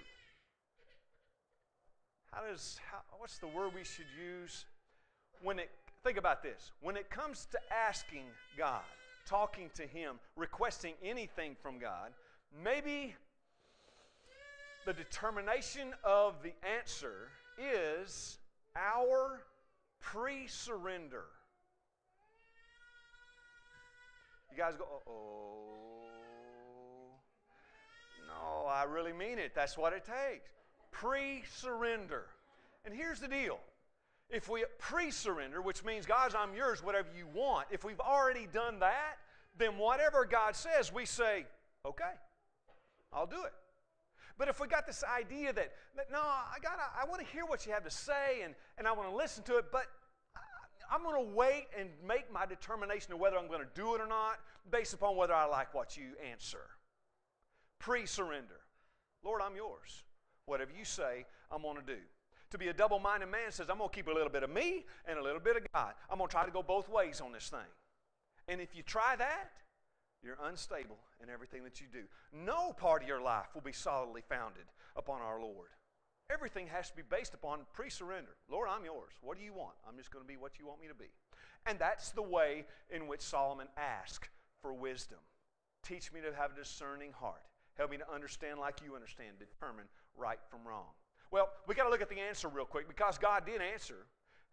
How 2.31 2.41
does, 2.41 2.79
how, 2.89 2.97
what's 3.19 3.37
the 3.37 3.47
word 3.47 3.73
we 3.75 3.83
should 3.83 4.07
use? 4.19 4.65
When 5.43 5.59
it, 5.59 5.69
think 6.03 6.17
about 6.17 6.41
this. 6.41 6.71
When 6.81 6.97
it 6.97 7.11
comes 7.11 7.45
to 7.51 7.59
asking 7.71 8.23
God, 8.57 8.81
talking 9.27 9.69
to 9.75 9.83
Him, 9.83 10.15
requesting 10.35 10.95
anything 11.03 11.55
from 11.61 11.77
God, 11.77 12.13
maybe 12.61 13.15
the 14.85 14.93
determination 14.93 15.93
of 16.03 16.35
the 16.43 16.53
answer 16.79 17.29
is 17.57 18.37
our 18.75 19.41
pre 20.01 20.47
surrender. 20.47 21.23
You 24.51 24.57
guys 24.57 24.75
go, 24.77 24.85
oh. 25.07 25.53
No, 28.27 28.67
I 28.67 28.83
really 28.83 29.13
mean 29.13 29.39
it. 29.39 29.53
That's 29.55 29.77
what 29.77 29.93
it 29.93 30.05
takes. 30.05 30.49
Pre 30.91 31.43
surrender. 31.55 32.25
And 32.85 32.93
here's 32.93 33.19
the 33.19 33.27
deal 33.27 33.59
if 34.29 34.49
we 34.49 34.65
pre 34.79 35.11
surrender, 35.11 35.61
which 35.61 35.83
means, 35.83 36.05
God's, 36.05 36.35
I'm 36.35 36.53
yours, 36.55 36.83
whatever 36.83 37.07
you 37.15 37.27
want, 37.33 37.67
if 37.71 37.83
we've 37.83 37.99
already 37.99 38.47
done 38.51 38.79
that, 38.79 39.17
then 39.57 39.77
whatever 39.77 40.25
God 40.25 40.55
says, 40.55 40.91
we 40.91 41.05
say, 41.05 41.45
okay, 41.85 42.11
I'll 43.15 43.27
do 43.27 43.43
it. 43.43 43.53
But 44.37 44.47
if 44.47 44.59
we 44.59 44.67
got 44.67 44.87
this 44.87 45.03
idea 45.03 45.53
that, 45.53 45.73
that 45.95 46.11
no, 46.11 46.19
I 46.19 46.57
got 46.61 46.73
I 46.99 47.07
want 47.07 47.21
to 47.21 47.27
hear 47.27 47.45
what 47.45 47.65
you 47.65 47.71
have 47.73 47.83
to 47.83 47.91
say 47.91 48.41
and, 48.43 48.55
and 48.77 48.87
I 48.87 48.91
want 48.91 49.09
to 49.09 49.15
listen 49.15 49.43
to 49.43 49.57
it, 49.57 49.65
but 49.71 49.85
I'm 50.91 51.03
going 51.03 51.15
to 51.15 51.33
wait 51.33 51.67
and 51.77 51.89
make 52.05 52.31
my 52.31 52.45
determination 52.45 53.13
of 53.13 53.19
whether 53.19 53.37
I'm 53.37 53.47
going 53.47 53.61
to 53.61 53.81
do 53.81 53.95
it 53.95 54.01
or 54.01 54.07
not 54.07 54.39
based 54.71 54.93
upon 54.93 55.15
whether 55.15 55.33
I 55.33 55.45
like 55.45 55.73
what 55.73 55.97
you 55.97 56.11
answer. 56.29 56.65
Pre 57.79 58.05
surrender. 58.05 58.59
Lord, 59.23 59.41
I'm 59.41 59.55
yours. 59.55 60.03
Whatever 60.45 60.71
you 60.77 60.85
say, 60.85 61.25
I'm 61.51 61.61
going 61.61 61.77
to 61.77 61.83
do. 61.83 61.99
To 62.51 62.57
be 62.57 62.67
a 62.67 62.73
double 62.73 62.99
minded 62.99 63.29
man 63.29 63.51
says, 63.51 63.69
I'm 63.69 63.77
going 63.77 63.89
to 63.89 63.95
keep 63.95 64.07
a 64.07 64.11
little 64.11 64.29
bit 64.29 64.43
of 64.43 64.49
me 64.49 64.85
and 65.07 65.17
a 65.17 65.23
little 65.23 65.39
bit 65.39 65.55
of 65.57 65.63
God. 65.73 65.93
I'm 66.09 66.17
going 66.17 66.27
to 66.27 66.31
try 66.31 66.45
to 66.45 66.51
go 66.51 66.61
both 66.61 66.89
ways 66.89 67.21
on 67.21 67.31
this 67.31 67.49
thing. 67.49 67.59
And 68.47 68.61
if 68.61 68.75
you 68.75 68.83
try 68.83 69.15
that, 69.15 69.49
you're 70.23 70.37
unstable 70.43 70.97
in 71.21 71.29
everything 71.29 71.63
that 71.63 71.81
you 71.81 71.87
do. 71.91 72.03
No 72.31 72.73
part 72.73 73.01
of 73.01 73.07
your 73.07 73.21
life 73.21 73.47
will 73.53 73.61
be 73.61 73.73
solidly 73.73 74.21
founded 74.27 74.65
upon 74.95 75.21
our 75.21 75.39
Lord. 75.39 75.69
Everything 76.31 76.67
has 76.67 76.89
to 76.89 76.95
be 76.95 77.01
based 77.01 77.33
upon 77.33 77.59
pre 77.73 77.89
surrender. 77.89 78.35
Lord, 78.49 78.69
I'm 78.71 78.85
yours. 78.85 79.13
What 79.21 79.37
do 79.37 79.43
you 79.43 79.53
want? 79.53 79.75
I'm 79.87 79.97
just 79.97 80.11
going 80.11 80.23
to 80.23 80.27
be 80.27 80.37
what 80.37 80.57
you 80.57 80.65
want 80.65 80.81
me 80.81 80.87
to 80.87 80.95
be. 80.95 81.11
And 81.65 81.77
that's 81.77 82.11
the 82.11 82.21
way 82.21 82.65
in 82.89 83.07
which 83.07 83.21
Solomon 83.21 83.67
asked 83.77 84.29
for 84.61 84.73
wisdom. 84.73 85.19
Teach 85.83 86.11
me 86.13 86.21
to 86.21 86.33
have 86.35 86.51
a 86.53 86.55
discerning 86.55 87.11
heart. 87.11 87.43
Help 87.77 87.91
me 87.91 87.97
to 87.97 88.13
understand 88.13 88.59
like 88.59 88.79
you 88.85 88.95
understand, 88.95 89.37
determine 89.39 89.85
right 90.15 90.39
from 90.49 90.59
wrong. 90.65 90.93
Well, 91.31 91.49
we 91.67 91.75
got 91.75 91.85
to 91.85 91.89
look 91.89 92.01
at 92.01 92.09
the 92.09 92.19
answer 92.19 92.47
real 92.47 92.65
quick 92.65 92.87
because 92.87 93.17
God 93.17 93.45
did 93.45 93.61
answer. 93.61 94.05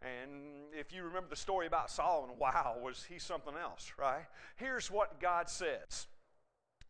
And 0.02 0.72
if 0.72 0.92
you 0.92 1.02
remember 1.02 1.28
the 1.28 1.36
story 1.36 1.66
about 1.66 1.90
Solomon, 1.90 2.36
wow, 2.38 2.76
was 2.82 3.04
he 3.08 3.18
something 3.18 3.54
else, 3.60 3.92
right? 3.98 4.24
Here's 4.56 4.90
what 4.90 5.20
God 5.20 5.48
says 5.48 6.06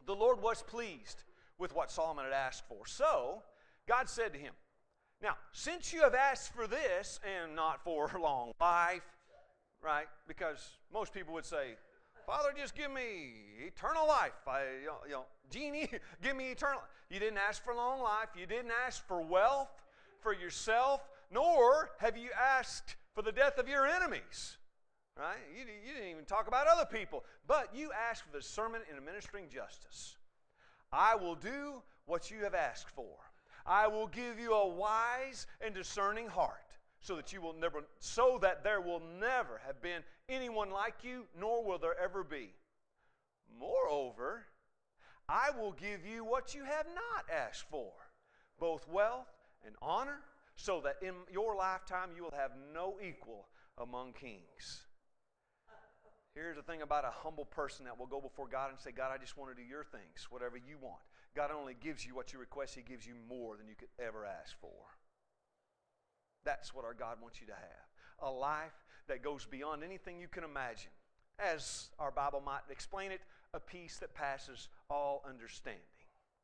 The 0.06 0.14
Lord 0.14 0.40
was 0.42 0.62
pleased 0.62 1.24
with 1.58 1.74
what 1.74 1.90
Solomon 1.90 2.24
had 2.24 2.32
asked 2.32 2.64
for. 2.68 2.86
So, 2.86 3.42
God 3.88 4.08
said 4.08 4.32
to 4.32 4.38
him, 4.38 4.52
Now, 5.20 5.36
since 5.52 5.92
you 5.92 6.02
have 6.02 6.14
asked 6.14 6.54
for 6.54 6.66
this 6.66 7.18
and 7.24 7.56
not 7.56 7.82
for 7.82 8.10
long 8.20 8.52
life, 8.60 9.02
right? 9.82 10.06
Because 10.28 10.78
most 10.92 11.12
people 11.12 11.34
would 11.34 11.44
say, 11.44 11.74
Father, 12.26 12.50
just 12.56 12.76
give 12.76 12.92
me 12.92 13.32
eternal 13.66 14.06
life. 14.06 14.32
I, 14.46 14.62
you 15.06 15.12
know, 15.12 15.24
genie, 15.50 15.90
give 16.22 16.36
me 16.36 16.52
eternal. 16.52 16.80
You 17.08 17.18
didn't 17.18 17.38
ask 17.38 17.64
for 17.64 17.74
long 17.74 18.00
life. 18.00 18.28
You 18.38 18.46
didn't 18.46 18.70
ask 18.86 19.04
for 19.08 19.20
wealth 19.20 19.82
for 20.20 20.32
yourself, 20.32 21.08
nor 21.32 21.90
have 21.98 22.16
you 22.16 22.28
asked 22.38 22.96
for 23.14 23.22
the 23.22 23.32
death 23.32 23.58
of 23.58 23.68
your 23.68 23.86
enemies. 23.86 24.56
Right? 25.16 25.38
You, 25.52 25.60
you 25.60 25.94
didn't 25.94 26.10
even 26.10 26.24
talk 26.24 26.48
about 26.48 26.66
other 26.66 26.86
people, 26.86 27.24
but 27.46 27.74
you 27.74 27.90
asked 27.92 28.22
for 28.22 28.36
the 28.36 28.42
sermon 28.42 28.80
in 28.90 28.96
administering 28.96 29.48
justice. 29.48 30.16
I 30.92 31.14
will 31.14 31.34
do 31.34 31.82
what 32.06 32.30
you 32.30 32.44
have 32.44 32.54
asked 32.54 32.90
for. 32.90 33.16
I 33.66 33.86
will 33.86 34.06
give 34.06 34.38
you 34.38 34.54
a 34.54 34.66
wise 34.66 35.46
and 35.60 35.74
discerning 35.74 36.28
heart 36.28 36.56
so 37.00 37.16
that 37.16 37.32
you 37.32 37.40
will 37.40 37.52
never 37.52 37.84
so 37.98 38.38
that 38.40 38.64
there 38.64 38.80
will 38.80 39.02
never 39.20 39.60
have 39.66 39.80
been 39.82 40.02
anyone 40.28 40.70
like 40.70 41.02
you 41.02 41.26
nor 41.38 41.64
will 41.64 41.78
there 41.78 41.98
ever 42.00 42.24
be. 42.24 42.54
Moreover, 43.58 44.46
I 45.28 45.50
will 45.56 45.72
give 45.72 46.04
you 46.04 46.24
what 46.24 46.54
you 46.54 46.64
have 46.64 46.86
not 46.86 47.24
asked 47.32 47.64
for, 47.70 47.92
both 48.58 48.88
wealth 48.88 49.28
and 49.64 49.74
honor 49.82 50.20
so 50.60 50.82
that 50.84 50.96
in 51.00 51.14
your 51.32 51.56
lifetime 51.56 52.10
you 52.14 52.22
will 52.22 52.36
have 52.36 52.52
no 52.74 52.96
equal 53.00 53.46
among 53.78 54.12
kings. 54.12 54.84
Here's 56.34 56.56
the 56.56 56.62
thing 56.62 56.82
about 56.82 57.04
a 57.04 57.10
humble 57.10 57.46
person 57.46 57.86
that 57.86 57.98
will 57.98 58.06
go 58.06 58.20
before 58.20 58.46
God 58.46 58.70
and 58.70 58.78
say, 58.78 58.92
God, 58.92 59.10
I 59.12 59.18
just 59.18 59.36
want 59.36 59.50
to 59.50 59.60
do 59.60 59.66
your 59.66 59.84
things, 59.84 60.28
whatever 60.28 60.56
you 60.56 60.76
want. 60.80 61.00
God 61.34 61.50
only 61.50 61.74
gives 61.80 62.04
you 62.04 62.14
what 62.14 62.32
you 62.32 62.38
request, 62.38 62.74
He 62.74 62.82
gives 62.82 63.06
you 63.06 63.14
more 63.28 63.56
than 63.56 63.68
you 63.68 63.74
could 63.74 63.88
ever 63.98 64.26
ask 64.26 64.54
for. 64.60 64.68
That's 66.44 66.74
what 66.74 66.84
our 66.84 66.94
God 66.94 67.16
wants 67.20 67.40
you 67.40 67.46
to 67.46 67.54
have 67.54 67.86
a 68.22 68.30
life 68.30 68.76
that 69.08 69.22
goes 69.22 69.46
beyond 69.46 69.82
anything 69.82 70.20
you 70.20 70.28
can 70.28 70.44
imagine. 70.44 70.90
As 71.38 71.88
our 71.98 72.10
Bible 72.10 72.42
might 72.44 72.60
explain 72.68 73.12
it, 73.12 73.20
a 73.54 73.60
peace 73.60 73.96
that 73.96 74.14
passes 74.14 74.68
all 74.90 75.24
understanding. 75.26 75.80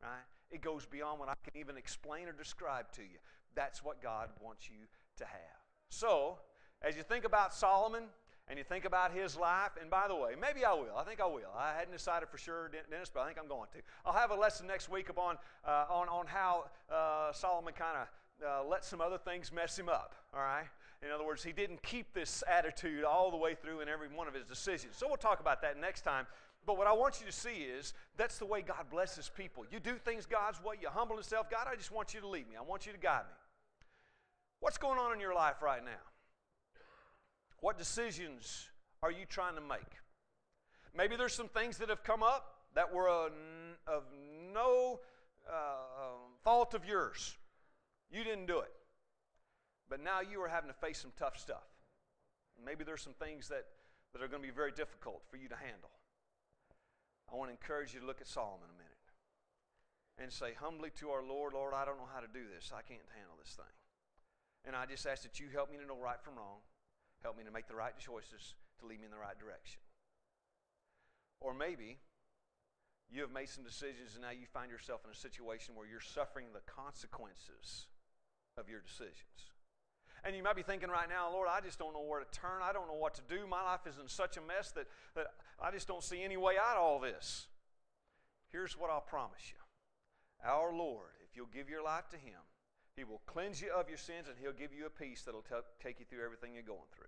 Right? 0.02 0.24
It 0.50 0.60
goes 0.60 0.86
beyond 0.86 1.18
what 1.18 1.28
I 1.28 1.34
can 1.44 1.58
even 1.58 1.76
explain 1.76 2.28
or 2.28 2.32
describe 2.32 2.90
to 2.92 3.02
you. 3.02 3.18
That's 3.54 3.82
what 3.82 4.02
God 4.02 4.28
wants 4.40 4.68
you 4.68 4.86
to 5.18 5.24
have. 5.24 5.60
So, 5.88 6.38
as 6.82 6.96
you 6.96 7.02
think 7.02 7.24
about 7.24 7.54
Solomon 7.54 8.04
and 8.48 8.58
you 8.58 8.64
think 8.64 8.84
about 8.84 9.12
his 9.12 9.36
life, 9.36 9.70
and 9.80 9.90
by 9.90 10.06
the 10.08 10.14
way, 10.14 10.34
maybe 10.40 10.64
I 10.64 10.72
will. 10.72 10.96
I 10.96 11.02
think 11.02 11.20
I 11.20 11.26
will. 11.26 11.52
I 11.56 11.72
hadn't 11.76 11.92
decided 11.92 12.28
for 12.28 12.38
sure, 12.38 12.70
Dennis, 12.90 13.10
but 13.12 13.20
I 13.20 13.26
think 13.26 13.38
I'm 13.40 13.48
going 13.48 13.68
to. 13.72 13.78
I'll 14.04 14.12
have 14.12 14.30
a 14.30 14.36
lesson 14.36 14.66
next 14.66 14.88
week 14.88 15.08
upon, 15.08 15.36
uh, 15.66 15.86
on, 15.90 16.08
on 16.08 16.26
how 16.26 16.66
uh, 16.92 17.32
Solomon 17.32 17.74
kind 17.74 17.98
of 17.98 18.08
uh, 18.46 18.68
let 18.68 18.84
some 18.84 19.00
other 19.00 19.18
things 19.18 19.50
mess 19.52 19.78
him 19.78 19.88
up, 19.88 20.14
all 20.34 20.40
right? 20.40 20.66
In 21.02 21.10
other 21.10 21.24
words, 21.24 21.42
he 21.42 21.52
didn't 21.52 21.82
keep 21.82 22.12
this 22.14 22.42
attitude 22.48 23.04
all 23.04 23.30
the 23.30 23.36
way 23.36 23.54
through 23.54 23.80
in 23.80 23.88
every 23.88 24.08
one 24.08 24.28
of 24.28 24.34
his 24.34 24.44
decisions. 24.46 24.96
So 24.96 25.06
we'll 25.06 25.16
talk 25.16 25.40
about 25.40 25.60
that 25.62 25.78
next 25.78 26.02
time. 26.02 26.26
But 26.66 26.76
what 26.76 26.88
I 26.88 26.92
want 26.92 27.20
you 27.20 27.26
to 27.26 27.32
see 27.32 27.62
is 27.62 27.94
that's 28.16 28.38
the 28.38 28.46
way 28.46 28.60
God 28.60 28.90
blesses 28.90 29.30
people. 29.34 29.64
You 29.70 29.78
do 29.78 29.94
things 29.94 30.26
God's 30.26 30.62
way, 30.62 30.74
you 30.80 30.88
humble 30.88 31.16
yourself. 31.16 31.48
God, 31.48 31.68
I 31.70 31.76
just 31.76 31.92
want 31.92 32.12
you 32.12 32.20
to 32.20 32.28
lead 32.28 32.48
me, 32.48 32.56
I 32.56 32.62
want 32.62 32.86
you 32.86 32.92
to 32.92 32.98
guide 32.98 33.24
me. 33.28 33.36
What's 34.60 34.78
going 34.78 34.98
on 34.98 35.12
in 35.12 35.20
your 35.20 35.34
life 35.34 35.62
right 35.62 35.84
now? 35.84 35.90
What 37.60 37.78
decisions 37.78 38.68
are 39.02 39.10
you 39.10 39.24
trying 39.28 39.54
to 39.54 39.60
make? 39.60 39.78
Maybe 40.96 41.14
there's 41.14 41.34
some 41.34 41.48
things 41.48 41.78
that 41.78 41.88
have 41.88 42.02
come 42.02 42.22
up 42.22 42.54
that 42.74 42.92
were 42.92 43.08
of 43.08 44.02
no 44.52 45.00
uh, 45.48 45.52
fault 46.42 46.74
of 46.74 46.84
yours. 46.84 47.36
You 48.10 48.24
didn't 48.24 48.46
do 48.46 48.60
it. 48.60 48.72
But 49.88 50.02
now 50.02 50.20
you 50.20 50.42
are 50.42 50.48
having 50.48 50.68
to 50.68 50.74
face 50.74 50.98
some 50.98 51.12
tough 51.16 51.38
stuff. 51.38 51.64
Maybe 52.64 52.82
there's 52.82 53.02
some 53.02 53.14
things 53.14 53.48
that, 53.48 53.66
that 54.12 54.22
are 54.22 54.28
going 54.28 54.42
to 54.42 54.48
be 54.48 54.54
very 54.54 54.72
difficult 54.72 55.22
for 55.30 55.36
you 55.36 55.48
to 55.48 55.56
handle. 55.56 55.90
I 57.30 57.34
want 57.34 57.50
to 57.50 57.56
encourage 57.58 57.94
you 57.94 58.00
to 58.00 58.06
look 58.06 58.20
at 58.20 58.26
Solomon 58.26 58.70
a 58.70 58.78
minute 58.78 59.06
and 60.18 60.32
say 60.32 60.54
humbly 60.54 60.90
to 61.02 61.10
our 61.10 61.22
Lord, 61.22 61.52
Lord, 61.52 61.74
I 61.74 61.84
don't 61.84 61.98
know 61.98 62.08
how 62.12 62.20
to 62.20 62.30
do 62.30 62.46
this. 62.48 62.72
I 62.72 62.82
can't 62.82 63.04
handle 63.12 63.36
this 63.38 63.54
thing. 63.54 63.74
And 64.64 64.74
I 64.74 64.86
just 64.86 65.06
ask 65.06 65.22
that 65.22 65.38
you 65.38 65.46
help 65.52 65.70
me 65.70 65.78
to 65.78 65.86
know 65.86 65.98
right 65.98 66.20
from 66.22 66.36
wrong, 66.36 66.64
help 67.22 67.36
me 67.36 67.44
to 67.44 67.52
make 67.52 67.68
the 67.68 67.76
right 67.76 67.96
choices 67.98 68.54
to 68.80 68.86
lead 68.86 69.00
me 69.00 69.06
in 69.06 69.14
the 69.14 69.20
right 69.20 69.38
direction. 69.38 69.80
Or 71.40 71.52
maybe 71.52 71.98
you 73.10 73.20
have 73.20 73.30
made 73.30 73.48
some 73.48 73.62
decisions 73.62 74.14
and 74.14 74.22
now 74.22 74.34
you 74.34 74.46
find 74.50 74.70
yourself 74.70 75.02
in 75.04 75.10
a 75.10 75.14
situation 75.14 75.74
where 75.74 75.86
you're 75.86 76.00
suffering 76.00 76.50
the 76.50 76.64
consequences 76.66 77.86
of 78.58 78.68
your 78.68 78.80
decisions. 78.80 79.54
And 80.26 80.34
you 80.34 80.42
might 80.42 80.56
be 80.56 80.62
thinking 80.62 80.90
right 80.90 81.08
now, 81.08 81.30
Lord, 81.30 81.46
I 81.48 81.60
just 81.60 81.78
don't 81.78 81.92
know 81.92 82.02
where 82.02 82.18
to 82.18 82.26
turn. 82.32 82.60
I 82.60 82.72
don't 82.72 82.88
know 82.88 82.98
what 82.98 83.14
to 83.14 83.22
do. 83.28 83.46
My 83.46 83.62
life 83.62 83.86
is 83.86 83.94
in 84.02 84.08
such 84.08 84.36
a 84.36 84.40
mess 84.40 84.72
that, 84.72 84.86
that 85.14 85.28
I 85.62 85.70
just 85.70 85.86
don't 85.86 86.02
see 86.02 86.24
any 86.24 86.36
way 86.36 86.54
out 86.58 86.76
of 86.76 86.82
all 86.82 86.98
this. 86.98 87.46
Here's 88.50 88.76
what 88.76 88.90
I'll 88.90 89.00
promise 89.00 89.52
you 89.52 89.58
Our 90.44 90.74
Lord, 90.74 91.14
if 91.22 91.36
you'll 91.36 91.54
give 91.54 91.70
your 91.70 91.82
life 91.82 92.08
to 92.10 92.16
Him, 92.16 92.42
He 92.96 93.04
will 93.04 93.22
cleanse 93.26 93.62
you 93.62 93.70
of 93.70 93.88
your 93.88 93.98
sins 93.98 94.26
and 94.26 94.36
He'll 94.40 94.52
give 94.52 94.74
you 94.74 94.86
a 94.86 94.90
peace 94.90 95.22
that'll 95.22 95.42
t- 95.42 95.54
take 95.80 96.00
you 96.00 96.06
through 96.10 96.24
everything 96.24 96.54
you're 96.54 96.64
going 96.64 96.90
through. 96.92 97.06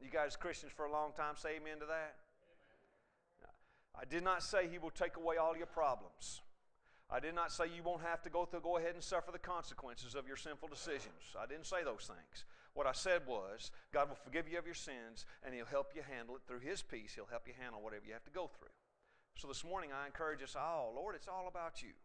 You 0.00 0.10
guys, 0.10 0.36
Christians 0.36 0.72
for 0.74 0.86
a 0.86 0.92
long 0.92 1.12
time, 1.12 1.34
say 1.36 1.56
amen 1.60 1.80
to 1.80 1.86
that? 1.86 2.14
I 4.00 4.04
did 4.04 4.22
not 4.22 4.42
say 4.42 4.68
He 4.68 4.78
will 4.78 4.90
take 4.90 5.18
away 5.18 5.36
all 5.36 5.54
your 5.54 5.66
problems. 5.66 6.40
I 7.10 7.20
did 7.20 7.34
not 7.34 7.52
say 7.52 7.64
you 7.74 7.82
won't 7.82 8.02
have 8.02 8.22
to 8.22 8.30
go 8.30 8.44
through, 8.44 8.60
go 8.60 8.76
ahead 8.76 8.94
and 8.94 9.02
suffer 9.02 9.32
the 9.32 9.38
consequences 9.38 10.14
of 10.14 10.26
your 10.26 10.36
sinful 10.36 10.68
decisions. 10.68 11.32
I 11.38 11.46
didn't 11.46 11.66
say 11.66 11.82
those 11.82 12.06
things. 12.06 12.44
What 12.74 12.86
I 12.86 12.92
said 12.92 13.22
was, 13.26 13.70
God 13.92 14.08
will 14.10 14.20
forgive 14.22 14.48
you 14.48 14.58
of 14.58 14.66
your 14.66 14.74
sins 14.74 15.24
and 15.42 15.54
He'll 15.54 15.64
help 15.64 15.92
you 15.96 16.02
handle 16.02 16.36
it 16.36 16.42
through 16.46 16.60
His 16.60 16.82
peace. 16.82 17.12
He'll 17.14 17.30
help 17.30 17.48
you 17.48 17.54
handle 17.58 17.80
whatever 17.80 18.04
you 18.06 18.12
have 18.12 18.24
to 18.24 18.30
go 18.30 18.46
through. 18.46 18.68
So 19.36 19.48
this 19.48 19.64
morning 19.64 19.90
I 19.90 20.06
encourage 20.06 20.42
us 20.42 20.54
all, 20.54 20.92
Lord, 20.94 21.14
it's 21.14 21.28
all 21.28 21.48
about 21.48 21.82
you. 21.82 21.96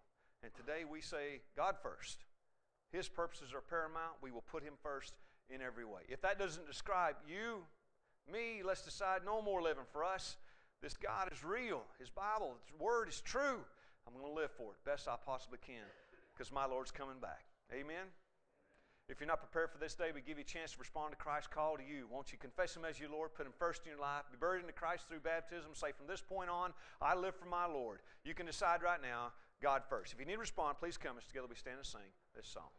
And 0.41 0.53
today 0.53 0.83
we 0.89 1.01
say, 1.01 1.41
God 1.57 1.75
first. 1.83 2.23
His 2.91 3.09
purposes 3.09 3.53
are 3.53 3.61
paramount. 3.61 4.21
We 4.21 4.31
will 4.31 4.43
put 4.51 4.63
Him 4.63 4.73
first 4.81 5.13
in 5.49 5.61
every 5.61 5.83
way. 5.83 6.01
If 6.07 6.21
that 6.21 6.39
doesn't 6.39 6.67
describe 6.67 7.15
you, 7.27 7.63
me, 8.31 8.61
let's 8.63 8.83
decide 8.83 9.21
no 9.25 9.41
more 9.41 9.61
living 9.61 9.85
for 9.91 10.03
us. 10.03 10.37
This 10.81 10.95
God 10.95 11.31
is 11.31 11.43
real. 11.43 11.83
His 11.99 12.09
Bible, 12.09 12.55
His 12.65 12.79
Word 12.79 13.09
is 13.09 13.19
true. 13.21 13.59
I'm 14.07 14.13
going 14.13 14.25
to 14.25 14.39
live 14.39 14.51
for 14.51 14.71
it 14.71 14.79
best 14.85 15.07
I 15.07 15.15
possibly 15.23 15.59
can 15.65 15.87
because 16.33 16.51
my 16.51 16.65
Lord's 16.65 16.91
coming 16.91 17.19
back. 17.21 17.45
Amen. 17.71 18.11
If 19.09 19.19
you're 19.19 19.27
not 19.27 19.39
prepared 19.39 19.69
for 19.71 19.77
this 19.77 19.95
day, 19.95 20.11
we 20.15 20.21
give 20.21 20.37
you 20.37 20.47
a 20.47 20.47
chance 20.47 20.71
to 20.73 20.79
respond 20.79 21.11
to 21.11 21.17
Christ's 21.17 21.49
call 21.51 21.75
to 21.75 21.83
you. 21.83 22.07
Won't 22.09 22.31
you 22.31 22.37
confess 22.37 22.75
Him 22.75 22.85
as 22.85 22.99
your 22.99 23.09
Lord, 23.09 23.33
put 23.35 23.45
Him 23.45 23.53
first 23.59 23.83
in 23.83 23.91
your 23.91 23.99
life, 23.99 24.23
be 24.31 24.37
buried 24.39 24.61
into 24.61 24.71
Christ 24.71 25.07
through 25.09 25.19
baptism, 25.19 25.71
say, 25.75 25.91
From 25.91 26.07
this 26.07 26.21
point 26.21 26.49
on, 26.49 26.71
I 27.01 27.15
live 27.15 27.35
for 27.35 27.45
my 27.45 27.65
Lord. 27.65 27.99
You 28.23 28.33
can 28.33 28.45
decide 28.45 28.81
right 28.81 29.01
now, 29.01 29.33
God 29.61 29.83
first. 29.89 30.13
If 30.13 30.19
you 30.19 30.25
need 30.25 30.33
to 30.33 30.39
respond, 30.39 30.77
please 30.79 30.97
come 30.97 31.17
as 31.17 31.25
together 31.25 31.47
we 31.49 31.55
stand 31.55 31.77
and 31.77 31.85
sing 31.85 32.11
this 32.35 32.47
song. 32.47 32.71